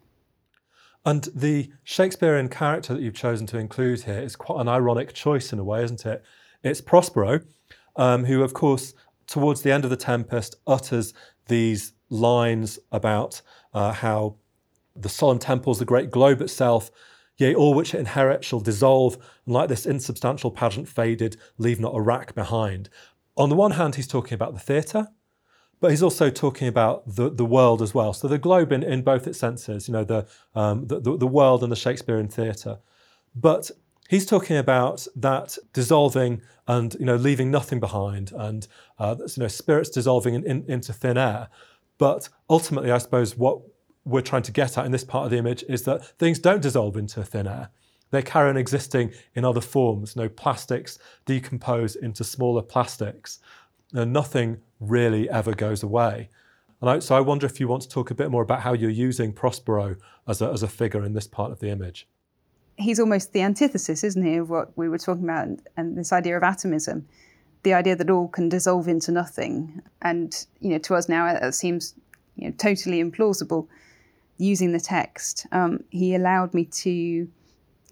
And 1.08 1.26
the 1.34 1.72
Shakespearean 1.84 2.50
character 2.50 2.92
that 2.92 3.00
you've 3.00 3.14
chosen 3.14 3.46
to 3.46 3.56
include 3.56 4.02
here 4.02 4.18
is 4.18 4.36
quite 4.36 4.60
an 4.60 4.68
ironic 4.68 5.14
choice 5.14 5.54
in 5.54 5.58
a 5.58 5.64
way, 5.64 5.82
isn't 5.82 6.04
it? 6.04 6.22
It's 6.62 6.82
Prospero, 6.82 7.40
um, 7.96 8.26
who, 8.26 8.42
of 8.42 8.52
course, 8.52 8.92
towards 9.26 9.62
the 9.62 9.72
end 9.72 9.84
of 9.84 9.90
The 9.90 9.96
Tempest, 9.96 10.56
utters 10.66 11.14
these 11.46 11.94
lines 12.10 12.78
about 12.92 13.40
uh, 13.72 13.92
how 13.92 14.36
the 14.94 15.08
solemn 15.08 15.38
temples, 15.38 15.78
the 15.78 15.86
great 15.86 16.10
globe 16.10 16.42
itself, 16.42 16.90
Yea, 17.38 17.54
all 17.54 17.72
which 17.72 17.94
it 17.94 18.00
inherit 18.00 18.44
shall 18.44 18.60
dissolve, 18.60 19.14
and 19.46 19.54
like 19.54 19.70
this 19.70 19.86
insubstantial 19.86 20.50
pageant 20.50 20.88
faded, 20.88 21.38
leave 21.56 21.80
not 21.80 21.96
a 21.96 22.00
rack 22.02 22.34
behind. 22.34 22.90
On 23.34 23.48
the 23.48 23.56
one 23.56 23.70
hand, 23.70 23.94
he's 23.94 24.06
talking 24.06 24.34
about 24.34 24.52
the 24.52 24.60
theatre, 24.60 25.08
but 25.80 25.90
he's 25.90 26.02
also 26.02 26.30
talking 26.30 26.68
about 26.68 27.02
the, 27.06 27.30
the 27.30 27.44
world 27.44 27.82
as 27.82 27.94
well. 27.94 28.12
So 28.12 28.28
the 28.28 28.38
globe 28.38 28.72
in, 28.72 28.82
in 28.82 29.02
both 29.02 29.26
its 29.26 29.38
senses, 29.38 29.88
you 29.88 29.92
know, 29.92 30.04
the, 30.04 30.26
um, 30.54 30.86
the, 30.86 31.00
the 31.00 31.26
world 31.26 31.62
and 31.62 31.70
the 31.70 31.76
Shakespearean 31.76 32.28
theatre. 32.28 32.78
But 33.34 33.70
he's 34.08 34.26
talking 34.26 34.56
about 34.56 35.06
that 35.14 35.56
dissolving 35.72 36.42
and 36.66 36.94
you 36.98 37.06
know 37.06 37.16
leaving 37.16 37.50
nothing 37.50 37.80
behind, 37.80 38.32
and 38.32 38.66
uh, 38.98 39.16
you 39.18 39.42
know 39.42 39.48
spirits 39.48 39.90
dissolving 39.90 40.34
in, 40.34 40.44
in, 40.44 40.64
into 40.68 40.92
thin 40.92 41.16
air. 41.16 41.48
But 41.96 42.28
ultimately, 42.50 42.90
I 42.90 42.98
suppose 42.98 43.36
what 43.36 43.60
we're 44.04 44.20
trying 44.20 44.42
to 44.42 44.52
get 44.52 44.76
at 44.78 44.86
in 44.86 44.92
this 44.92 45.04
part 45.04 45.24
of 45.24 45.30
the 45.30 45.38
image 45.38 45.64
is 45.68 45.82
that 45.84 46.04
things 46.18 46.38
don't 46.38 46.62
dissolve 46.62 46.96
into 46.96 47.22
thin 47.22 47.46
air. 47.46 47.70
They 48.10 48.22
carry 48.22 48.48
on 48.48 48.56
existing 48.56 49.12
in 49.34 49.44
other 49.44 49.60
forms. 49.60 50.16
No 50.16 50.28
plastics 50.28 50.98
decompose 51.26 51.96
into 51.96 52.24
smaller 52.24 52.62
plastics. 52.62 53.40
And 53.92 54.12
nothing 54.12 54.58
really 54.80 55.28
ever 55.28 55.54
goes 55.54 55.82
away. 55.82 56.30
And 56.80 56.90
I, 56.90 56.98
so 57.00 57.16
I 57.16 57.20
wonder 57.20 57.46
if 57.46 57.58
you 57.58 57.68
want 57.68 57.82
to 57.82 57.88
talk 57.88 58.10
a 58.10 58.14
bit 58.14 58.30
more 58.30 58.42
about 58.42 58.60
how 58.60 58.72
you're 58.72 58.90
using 58.90 59.32
Prospero 59.32 59.96
as 60.26 60.40
a, 60.40 60.50
as 60.50 60.62
a 60.62 60.68
figure 60.68 61.04
in 61.04 61.12
this 61.12 61.26
part 61.26 61.50
of 61.50 61.60
the 61.60 61.70
image. 61.70 62.06
He's 62.76 63.00
almost 63.00 63.32
the 63.32 63.42
antithesis, 63.42 64.04
isn't 64.04 64.24
he, 64.24 64.36
of 64.36 64.50
what 64.50 64.76
we 64.76 64.88
were 64.88 64.98
talking 64.98 65.24
about 65.24 65.48
and 65.76 65.98
this 65.98 66.12
idea 66.12 66.36
of 66.36 66.44
atomism, 66.44 67.08
the 67.64 67.74
idea 67.74 67.96
that 67.96 68.08
all 68.08 68.28
can 68.28 68.48
dissolve 68.48 68.86
into 68.86 69.10
nothing. 69.10 69.82
And, 70.02 70.46
you 70.60 70.70
know, 70.70 70.78
to 70.78 70.94
us 70.94 71.08
now, 71.08 71.26
it 71.26 71.52
seems 71.54 71.94
you 72.36 72.48
know, 72.48 72.54
totally 72.56 73.02
implausible 73.02 73.66
using 74.38 74.72
the 74.72 74.80
text, 74.80 75.46
um, 75.52 75.82
he 75.90 76.14
allowed 76.14 76.54
me 76.54 76.64
to, 76.64 77.28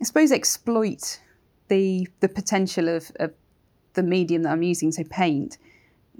I 0.00 0.04
suppose, 0.04 0.32
exploit 0.32 1.20
the 1.68 2.08
the 2.20 2.28
potential 2.28 2.88
of, 2.88 3.10
of 3.16 3.32
the 3.94 4.02
medium 4.02 4.42
that 4.42 4.52
I'm 4.52 4.62
using, 4.62 4.92
so 4.92 5.02
paint, 5.10 5.58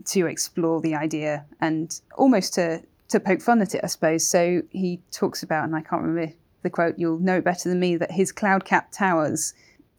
to 0.06 0.26
explore 0.26 0.80
the 0.80 0.94
idea 0.94 1.44
and 1.60 2.00
almost 2.16 2.54
to 2.54 2.82
to 3.08 3.20
poke 3.20 3.40
fun 3.40 3.62
at 3.62 3.74
it, 3.74 3.82
I 3.84 3.86
suppose. 3.86 4.26
So 4.26 4.62
he 4.70 5.00
talks 5.12 5.42
about, 5.44 5.64
and 5.64 5.76
I 5.76 5.80
can't 5.80 6.02
remember 6.02 6.32
the 6.62 6.70
quote, 6.70 6.98
you'll 6.98 7.20
know 7.20 7.36
it 7.36 7.44
better 7.44 7.68
than 7.68 7.78
me, 7.78 7.96
that 7.96 8.10
his 8.10 8.32
cloud 8.32 8.64
capped 8.64 8.94
towers 8.94 9.54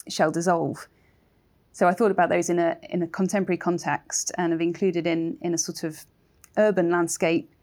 shall 0.10 0.30
dissolve. 0.30 0.88
So 1.72 1.88
I 1.88 1.94
thought 1.94 2.12
about 2.12 2.30
those 2.30 2.50
in 2.50 2.60
a 2.60 2.78
in 2.90 3.02
a 3.02 3.08
contemporary 3.08 3.58
context 3.58 4.32
and 4.38 4.52
have 4.52 4.62
included 4.62 5.08
in 5.08 5.38
in 5.42 5.54
a 5.54 5.58
sort 5.58 5.84
of 5.84 6.06
urban 6.58 6.90
landscape 6.90 7.54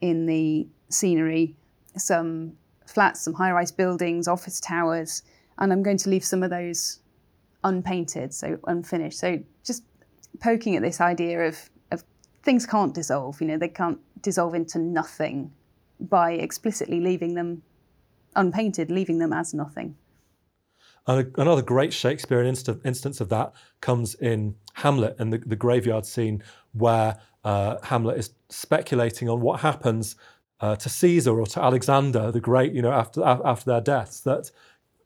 in 0.00 0.26
the 0.26 0.66
scenery 0.88 1.54
some 1.96 2.52
flats, 2.86 3.22
some 3.22 3.34
high 3.34 3.52
rise 3.52 3.72
buildings, 3.72 4.26
office 4.28 4.60
towers, 4.60 5.22
and 5.58 5.72
I'm 5.72 5.82
going 5.82 5.98
to 5.98 6.10
leave 6.10 6.24
some 6.24 6.42
of 6.42 6.50
those 6.50 7.00
unpainted, 7.64 8.34
so 8.34 8.58
unfinished. 8.66 9.18
So 9.18 9.38
just 9.64 9.84
poking 10.40 10.76
at 10.76 10.82
this 10.82 11.00
idea 11.00 11.46
of 11.46 11.70
things 12.42 12.66
can't 12.66 12.94
dissolve, 12.94 13.40
you 13.40 13.46
know, 13.46 13.58
they 13.58 13.68
can't 13.68 13.98
dissolve 14.22 14.54
into 14.54 14.78
nothing 14.78 15.52
by 15.98 16.32
explicitly 16.32 17.00
leaving 17.00 17.34
them 17.34 17.62
unpainted, 18.36 18.90
leaving 18.90 19.18
them 19.18 19.32
as 19.32 19.52
nothing. 19.52 19.96
And 21.06 21.32
another 21.38 21.62
great 21.62 21.92
Shakespearean 21.92 22.46
inst- 22.46 22.68
instance 22.84 23.20
of 23.20 23.28
that 23.30 23.52
comes 23.80 24.14
in 24.14 24.54
Hamlet 24.74 25.16
and 25.18 25.32
the, 25.32 25.38
the 25.38 25.56
graveyard 25.56 26.06
scene 26.06 26.42
where 26.72 27.18
uh, 27.44 27.76
Hamlet 27.82 28.18
is 28.18 28.30
speculating 28.48 29.28
on 29.28 29.40
what 29.40 29.60
happens 29.60 30.16
uh, 30.60 30.76
to 30.76 30.88
Caesar 30.88 31.40
or 31.40 31.46
to 31.46 31.62
Alexander 31.62 32.30
the 32.30 32.40
Great, 32.40 32.72
you 32.72 32.82
know, 32.82 32.92
after 32.92 33.24
after 33.24 33.64
their 33.64 33.80
deaths, 33.80 34.20
that 34.20 34.50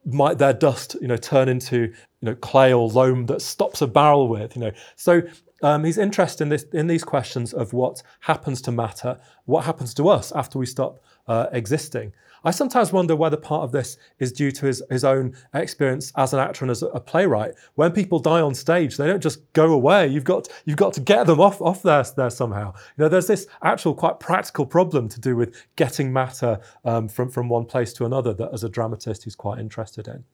might 0.05 0.39
their 0.39 0.53
dust, 0.53 0.97
you 1.01 1.09
know, 1.09 1.17
turn 1.17 1.49
into 1.49 1.77
you 1.77 1.95
know 2.23 2.35
clay 2.35 2.73
or 2.73 2.89
loam 2.89 3.27
that 3.27 3.41
stops 3.41 3.81
a 3.81 3.87
barrel 3.87 4.29
with, 4.29 4.57
you 4.57 4.63
know. 4.63 4.73
So 4.97 5.23
um, 5.65 5.83
he's 5.83 5.97
interested 5.97 6.43
in, 6.43 6.51
this, 6.51 6.65
in 6.75 6.87
these 6.87 7.03
questions 7.03 7.55
of 7.55 7.73
what 7.73 8.03
happens 8.21 8.61
to 8.63 8.71
matter, 8.71 9.19
what 9.47 9.65
happens 9.65 9.95
to 9.95 10.09
us 10.09 10.31
after 10.33 10.59
we 10.59 10.67
stop 10.67 11.03
uh, 11.27 11.47
existing. 11.53 12.13
I 12.45 12.51
sometimes 12.51 12.93
wonder 12.93 13.17
whether 13.17 13.39
part 13.39 13.63
of 13.63 13.73
this 13.73 13.97
is 14.19 14.31
due 14.31 14.51
to 14.51 14.67
his, 14.67 14.83
his 14.91 15.03
own 15.03 15.35
experience 15.55 16.13
as 16.17 16.35
an 16.35 16.41
actor 16.41 16.67
and 16.67 16.71
as 16.71 16.83
a 16.83 17.01
playwright. 17.01 17.55
When 17.77 17.93
people 17.93 18.19
die 18.19 18.43
on 18.43 18.55
stage, 18.55 18.99
they 18.99 19.07
don't 19.07 19.23
just 19.23 19.51
go 19.55 19.73
away. 19.73 20.07
You've 20.07 20.25
got, 20.25 20.49
you've 20.67 20.77
got 20.77 20.93
to 20.95 21.01
get 21.01 21.27
them 21.27 21.41
off, 21.41 21.63
off 21.63 21.83
there, 21.83 22.05
there 22.15 22.29
somehow. 22.29 22.75
You 22.99 23.05
know, 23.05 23.09
there's 23.09 23.29
this 23.29 23.47
actual 23.63 23.95
quite 23.95 24.21
practical 24.21 24.67
problem 24.67 25.09
to 25.09 25.19
do 25.19 25.35
with 25.35 25.57
getting 25.77 26.13
matter 26.13 26.61
um, 26.85 27.09
from, 27.09 27.31
from 27.31 27.49
one 27.49 27.65
place 27.65 27.95
to 27.95 28.05
another 28.05 28.35
that 28.35 28.53
as 28.53 28.63
a 28.63 28.69
dramatist 28.69 29.25
he's 29.25 29.35
quite 29.35 29.59
interested 29.59 30.07
in. 30.07 30.25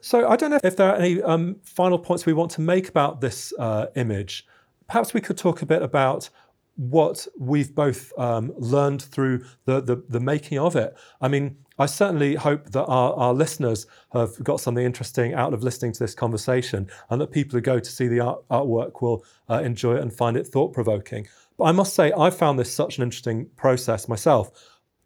So 0.00 0.28
I 0.28 0.36
don't 0.36 0.50
know 0.50 0.60
if 0.64 0.76
there 0.76 0.90
are 0.90 0.96
any 0.96 1.22
um, 1.22 1.56
final 1.62 1.98
points 1.98 2.26
we 2.26 2.32
want 2.32 2.50
to 2.52 2.60
make 2.60 2.88
about 2.88 3.20
this 3.20 3.52
uh, 3.58 3.86
image. 3.96 4.46
Perhaps 4.86 5.14
we 5.14 5.20
could 5.20 5.36
talk 5.36 5.62
a 5.62 5.66
bit 5.66 5.82
about 5.82 6.30
what 6.76 7.26
we've 7.38 7.74
both 7.74 8.10
um, 8.18 8.52
learned 8.56 9.02
through 9.02 9.44
the, 9.66 9.82
the, 9.82 10.02
the, 10.08 10.20
making 10.20 10.58
of 10.58 10.76
it. 10.76 10.96
I 11.20 11.28
mean, 11.28 11.56
I 11.78 11.84
certainly 11.84 12.34
hope 12.34 12.70
that 12.70 12.84
our, 12.84 13.12
our 13.14 13.34
listeners 13.34 13.86
have 14.14 14.42
got 14.42 14.60
something 14.60 14.84
interesting 14.84 15.34
out 15.34 15.52
of 15.52 15.62
listening 15.62 15.92
to 15.92 15.98
this 15.98 16.14
conversation 16.14 16.88
and 17.10 17.20
that 17.20 17.32
people 17.32 17.58
who 17.58 17.60
go 17.60 17.78
to 17.78 17.90
see 17.90 18.08
the 18.08 18.20
art, 18.20 18.48
artwork 18.48 19.02
will 19.02 19.24
uh, 19.50 19.60
enjoy 19.62 19.96
it 19.96 20.02
and 20.02 20.12
find 20.12 20.38
it 20.38 20.46
thought 20.46 20.72
provoking. 20.72 21.28
But 21.58 21.64
I 21.64 21.72
must 21.72 21.94
say, 21.94 22.12
I 22.16 22.30
found 22.30 22.58
this 22.58 22.72
such 22.72 22.96
an 22.96 23.02
interesting 23.02 23.50
process 23.56 24.08
myself. 24.08 24.50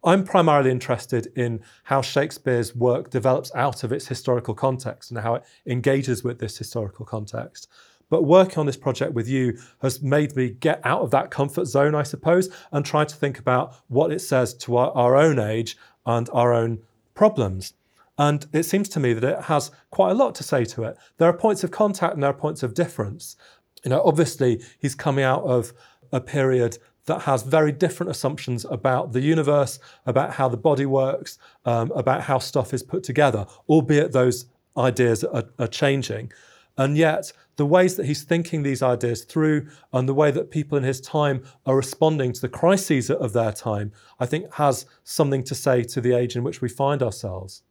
I'm 0.05 0.23
primarily 0.23 0.69
interested 0.69 1.31
in 1.35 1.61
how 1.85 2.03
Shakespeare's 2.03 2.75
work 2.75 3.09
develops 3.09 3.53
out 3.55 3.83
of 3.83 3.91
its 3.91 4.07
historical 4.07 4.53
context 4.53 5.09
and 5.09 5.19
how 5.19 5.35
it 5.35 5.43
engages 5.65 6.23
with 6.23 6.37
this 6.37 6.57
historical 6.57 7.05
context. 7.05 7.67
But 8.09 8.23
working 8.23 8.59
on 8.59 8.67
this 8.67 8.77
project 8.77 9.13
with 9.13 9.27
you 9.27 9.57
has 9.81 10.03
made 10.03 10.35
me 10.35 10.51
get 10.51 10.79
out 10.83 11.01
of 11.01 11.09
that 11.09 11.31
comfort 11.31 11.65
zone, 11.65 11.95
I 11.95 12.03
suppose, 12.03 12.49
and 12.71 12.85
try 12.85 13.03
to 13.03 13.15
think 13.15 13.39
about 13.39 13.77
what 13.87 14.11
it 14.11 14.19
says 14.19 14.53
to 14.57 14.77
our, 14.77 14.91
our 14.91 15.15
own 15.15 15.39
age 15.39 15.75
and 16.05 16.29
our 16.31 16.53
own 16.53 16.83
problems. 17.15 17.73
And 18.17 18.45
it 18.53 18.63
seems 18.63 18.87
to 18.89 18.99
me 18.99 19.13
that 19.13 19.23
it 19.23 19.43
has 19.45 19.71
quite 19.89 20.11
a 20.11 20.15
lot 20.15 20.35
to 20.35 20.43
say 20.43 20.65
to 20.65 20.83
it. 20.83 20.97
There 21.17 21.27
are 21.27 21.35
points 21.35 21.63
of 21.63 21.71
contact 21.71 22.13
and 22.13 22.21
there 22.21 22.29
are 22.29 22.33
points 22.33 22.61
of 22.61 22.75
difference. 22.75 23.35
You 23.83 23.89
know, 23.89 24.03
obviously, 24.05 24.61
he's 24.77 24.93
coming 24.93 25.25
out 25.25 25.43
of 25.43 25.73
a 26.11 26.21
period 26.21 26.77
that 27.05 27.21
has 27.21 27.43
very 27.43 27.71
different 27.71 28.11
assumptions 28.11 28.65
about 28.65 29.13
the 29.13 29.21
universe, 29.21 29.79
about 30.05 30.33
how 30.33 30.49
the 30.49 30.57
body 30.57 30.85
works, 30.85 31.37
um, 31.65 31.91
about 31.91 32.21
how 32.23 32.39
stuff 32.39 32.73
is 32.73 32.83
put 32.83 33.03
together, 33.03 33.45
albeit 33.69 34.11
those 34.11 34.47
ideas 34.77 35.23
are, 35.23 35.45
are 35.59 35.67
changing. 35.67 36.31
And 36.77 36.97
yet, 36.97 37.31
the 37.55 37.65
ways 37.65 37.95
that 37.95 38.05
he's 38.05 38.23
thinking 38.23 38.63
these 38.63 38.83
ideas 38.83 39.23
through 39.23 39.69
and 39.93 40.09
the 40.09 40.13
way 40.13 40.29
that 40.31 40.51
people 40.51 40.77
in 40.77 40.83
his 40.83 40.99
time 40.99 41.43
are 41.65 41.75
responding 41.75 42.33
to 42.33 42.41
the 42.41 42.49
crises 42.49 43.09
of 43.09 43.31
their 43.31 43.53
time, 43.53 43.93
I 44.19 44.25
think 44.25 44.53
has 44.55 44.85
something 45.03 45.43
to 45.45 45.55
say 45.55 45.83
to 45.83 46.01
the 46.01 46.13
age 46.13 46.35
in 46.35 46.43
which 46.43 46.61
we 46.61 46.67
find 46.67 47.01
ourselves. 47.01 47.63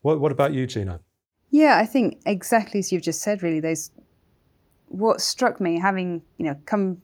What, 0.00 0.18
what 0.20 0.32
about 0.32 0.54
you, 0.54 0.66
Gina? 0.66 1.00
Yeah, 1.50 1.76
I 1.78 1.86
think 1.86 2.20
exactly 2.26 2.80
as 2.80 2.90
you've 2.90 3.02
just 3.02 3.22
said, 3.22 3.42
really, 3.42 3.60
those 3.60 3.92
what 4.88 5.20
struck 5.20 5.60
me 5.60 5.78
having, 5.78 6.22
you 6.38 6.46
know, 6.46 6.56
come 6.66 7.00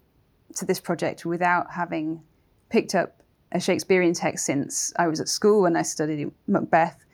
to 0.57 0.65
this 0.65 0.81
project 0.81 1.25
without 1.25 1.71
having 1.73 2.23
picked 2.71 2.95
up 2.95 3.23
a 3.53 3.61
Shakespearean 3.61 4.15
text 4.15 4.45
since 4.45 4.93
I 4.97 5.09
was 5.09 5.21
at 5.21 5.29
school 5.29 5.63
when 5.63 5.77
I 5.77 5.83
studied 5.83 6.31
Macbeth, 6.47 7.05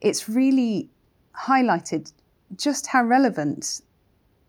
it's 0.00 0.28
really 0.28 0.90
highlighted 1.34 2.12
just 2.56 2.88
how 2.88 3.02
relevant 3.02 3.80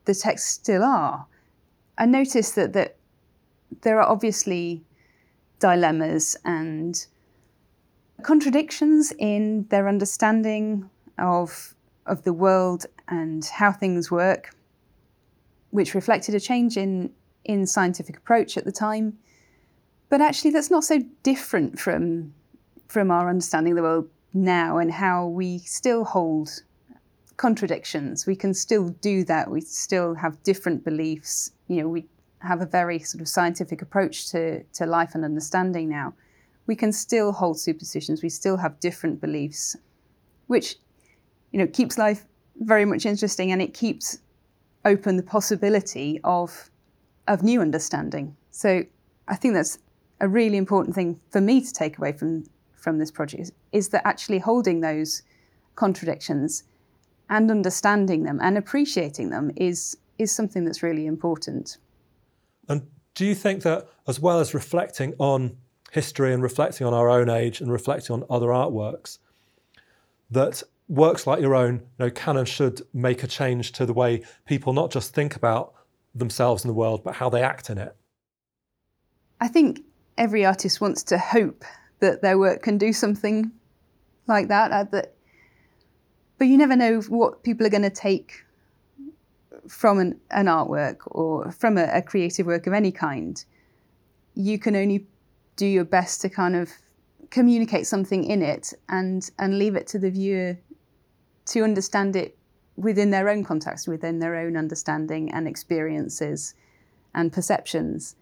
the 0.04 0.14
texts 0.14 0.50
still 0.50 0.82
are. 0.82 1.26
I 1.96 2.06
noticed 2.06 2.54
that, 2.54 2.72
that 2.74 2.96
there 3.82 4.00
are 4.00 4.08
obviously 4.08 4.84
dilemmas 5.58 6.36
and 6.44 7.06
contradictions 8.22 9.12
in 9.18 9.66
their 9.68 9.88
understanding 9.88 10.88
of, 11.18 11.74
of 12.06 12.24
the 12.24 12.32
world 12.32 12.86
and 13.08 13.44
how 13.44 13.72
things 13.72 14.10
work, 14.10 14.54
which 15.70 15.94
reflected 15.94 16.34
a 16.34 16.40
change 16.40 16.76
in, 16.76 17.10
in 17.48 17.66
scientific 17.66 18.16
approach 18.16 18.56
at 18.56 18.64
the 18.64 18.70
time. 18.70 19.18
But 20.08 20.20
actually, 20.20 20.52
that's 20.52 20.70
not 20.70 20.84
so 20.84 21.00
different 21.22 21.80
from, 21.80 22.32
from 22.86 23.10
our 23.10 23.28
understanding 23.28 23.72
of 23.72 23.76
the 23.76 23.82
world 23.82 24.08
now 24.32 24.78
and 24.78 24.92
how 24.92 25.26
we 25.26 25.58
still 25.58 26.04
hold 26.04 26.62
contradictions. 27.36 28.26
We 28.26 28.36
can 28.36 28.54
still 28.54 28.90
do 29.00 29.24
that. 29.24 29.50
We 29.50 29.62
still 29.62 30.14
have 30.14 30.42
different 30.42 30.84
beliefs. 30.84 31.52
You 31.66 31.82
know, 31.82 31.88
we 31.88 32.06
have 32.40 32.60
a 32.60 32.66
very 32.66 33.00
sort 33.00 33.20
of 33.20 33.28
scientific 33.28 33.82
approach 33.82 34.30
to, 34.30 34.62
to 34.62 34.86
life 34.86 35.14
and 35.14 35.24
understanding 35.24 35.88
now. 35.88 36.14
We 36.66 36.76
can 36.76 36.92
still 36.92 37.32
hold 37.32 37.58
superstitions. 37.58 38.22
We 38.22 38.28
still 38.28 38.58
have 38.58 38.78
different 38.80 39.20
beliefs, 39.20 39.76
which, 40.46 40.76
you 41.50 41.58
know, 41.58 41.66
keeps 41.66 41.96
life 41.96 42.26
very 42.60 42.84
much 42.84 43.06
interesting 43.06 43.52
and 43.52 43.62
it 43.62 43.72
keeps 43.72 44.18
open 44.84 45.16
the 45.16 45.22
possibility 45.22 46.20
of 46.24 46.70
of 47.28 47.42
new 47.42 47.60
understanding. 47.60 48.36
So 48.50 48.84
I 49.28 49.36
think 49.36 49.54
that's 49.54 49.78
a 50.20 50.28
really 50.28 50.56
important 50.56 50.94
thing 50.94 51.20
for 51.30 51.40
me 51.40 51.60
to 51.60 51.72
take 51.72 51.98
away 51.98 52.12
from 52.12 52.44
from 52.76 52.98
this 52.98 53.10
project 53.10 53.50
is 53.72 53.88
that 53.88 54.06
actually 54.06 54.38
holding 54.38 54.80
those 54.80 55.22
contradictions 55.74 56.62
and 57.28 57.50
understanding 57.50 58.22
them 58.22 58.38
and 58.40 58.56
appreciating 58.56 59.30
them 59.30 59.50
is 59.56 59.96
is 60.18 60.32
something 60.32 60.64
that's 60.64 60.82
really 60.82 61.06
important. 61.06 61.78
And 62.68 62.82
do 63.14 63.24
you 63.24 63.34
think 63.34 63.62
that 63.62 63.88
as 64.06 64.18
well 64.18 64.40
as 64.40 64.54
reflecting 64.54 65.14
on 65.18 65.56
history 65.92 66.32
and 66.32 66.42
reflecting 66.42 66.86
on 66.86 66.94
our 66.94 67.08
own 67.08 67.28
age 67.30 67.60
and 67.60 67.70
reflecting 67.70 68.14
on 68.14 68.24
other 68.28 68.48
artworks, 68.48 69.18
that 70.30 70.62
works 70.88 71.26
like 71.26 71.40
your 71.40 71.54
own, 71.54 71.74
you 71.76 72.04
know, 72.04 72.10
can 72.10 72.36
and 72.36 72.48
should 72.48 72.82
make 72.92 73.22
a 73.22 73.26
change 73.26 73.72
to 73.72 73.86
the 73.86 73.92
way 73.92 74.22
people 74.46 74.72
not 74.72 74.90
just 74.90 75.14
think 75.14 75.36
about 75.36 75.74
themselves 76.14 76.64
in 76.64 76.68
the 76.68 76.74
world, 76.74 77.02
but 77.04 77.14
how 77.14 77.28
they 77.28 77.42
act 77.42 77.70
in 77.70 77.78
it? 77.78 77.94
I 79.40 79.48
think 79.48 79.80
every 80.16 80.44
artist 80.44 80.80
wants 80.80 81.02
to 81.04 81.18
hope 81.18 81.64
that 82.00 82.22
their 82.22 82.38
work 82.38 82.62
can 82.62 82.78
do 82.78 82.92
something 82.92 83.52
like 84.26 84.48
that. 84.48 84.72
Uh, 84.72 84.84
that 84.84 85.14
but 86.38 86.46
you 86.46 86.56
never 86.56 86.76
know 86.76 87.00
what 87.02 87.42
people 87.42 87.66
are 87.66 87.70
going 87.70 87.82
to 87.82 87.90
take 87.90 88.44
from 89.68 89.98
an, 89.98 90.20
an 90.30 90.46
artwork 90.46 90.98
or 91.06 91.50
from 91.52 91.76
a, 91.76 91.84
a 91.92 92.02
creative 92.02 92.46
work 92.46 92.66
of 92.66 92.72
any 92.72 92.92
kind. 92.92 93.44
You 94.34 94.58
can 94.58 94.76
only 94.76 95.06
do 95.56 95.66
your 95.66 95.84
best 95.84 96.20
to 96.22 96.28
kind 96.28 96.54
of 96.54 96.70
communicate 97.30 97.86
something 97.86 98.24
in 98.24 98.40
it 98.42 98.72
and 98.88 99.30
and 99.38 99.58
leave 99.58 99.76
it 99.76 99.86
to 99.88 99.98
the 99.98 100.10
viewer 100.10 100.56
to 101.46 101.62
understand 101.62 102.16
it 102.16 102.37
within 102.78 103.10
their 103.10 103.28
own 103.28 103.44
context, 103.44 103.88
within 103.88 104.20
their 104.20 104.36
own 104.36 104.56
understanding 104.56 105.30
and 105.32 105.48
experiences 105.48 106.54
and 107.14 107.32
perceptions. 107.32 108.14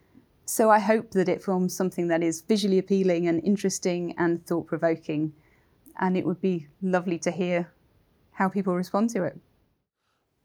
So 0.46 0.70
I 0.70 0.78
hope 0.78 1.10
that 1.10 1.28
it 1.28 1.42
forms 1.42 1.76
something 1.76 2.08
that 2.08 2.22
is 2.22 2.40
visually 2.40 2.78
appealing 2.78 3.28
and 3.28 3.42
interesting 3.44 4.14
and 4.16 4.44
thought 4.46 4.66
provoking. 4.66 5.32
And 5.98 6.16
it 6.16 6.24
would 6.24 6.40
be 6.40 6.68
lovely 6.80 7.18
to 7.20 7.30
hear 7.30 7.70
how 8.32 8.48
people 8.48 8.74
respond 8.74 9.10
to 9.10 9.24
it. 9.24 9.38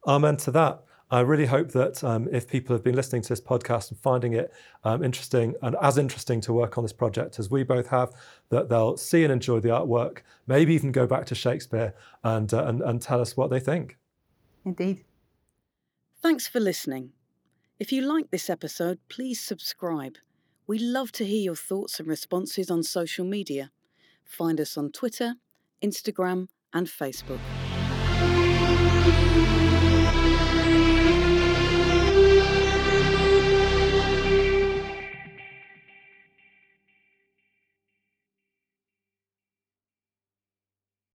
Amen 0.08 0.38
to 0.38 0.52
that. 0.52 0.84
I 1.12 1.20
really 1.20 1.46
hope 1.46 1.72
that 1.74 2.04
um, 2.06 2.30
if 2.32 2.48
people 2.48 2.74
have 2.74 2.84
been 2.84 2.96
listening 2.96 3.22
to 3.22 3.30
this 3.30 3.42
podcast 3.42 3.92
and 3.92 4.00
finding 4.00 4.34
it 4.34 4.54
um, 4.86 5.04
interesting 5.04 5.56
and 5.62 5.76
as 5.82 5.98
interesting 5.98 6.40
to 6.42 6.54
work 6.54 6.78
on 6.78 6.86
this 6.86 6.94
project 6.94 7.38
as 7.38 7.52
we 7.52 7.64
both 7.64 7.88
have, 7.88 8.14
that 8.50 8.70
they'll 8.70 8.96
see 8.96 9.24
and 9.24 9.32
enjoy 9.32 9.60
the 9.60 9.70
artwork, 9.70 10.20
maybe 10.48 10.74
even 10.74 10.92
go 10.92 11.06
back 11.06 11.26
to 11.28 11.36
Shakespeare 11.36 11.94
and, 12.24 12.54
uh, 12.54 12.64
and, 12.66 12.82
and 12.82 13.02
tell 13.02 13.20
us 13.20 13.36
what 13.36 13.50
they 13.50 13.60
think. 13.60 13.98
Indeed. 14.66 15.04
Thanks 16.22 16.48
for 16.48 16.60
listening. 16.60 17.14
If 17.80 17.92
you 17.92 18.02
like 18.04 18.30
this 18.30 18.50
episode, 18.50 19.00
please 19.10 19.42
subscribe. 19.42 20.18
We 20.68 20.78
love 20.78 21.12
to 21.14 21.26
hear 21.26 21.42
your 21.42 21.56
thoughts 21.56 22.00
and 22.00 22.08
responses 22.08 22.70
on 22.70 22.84
social 22.84 23.26
media. 23.26 23.72
Find 24.24 24.62
us 24.62 24.78
on 24.78 24.92
Twitter, 24.92 25.36
Instagram, 25.84 26.48
and 26.74 26.88
Facebook. 26.88 27.40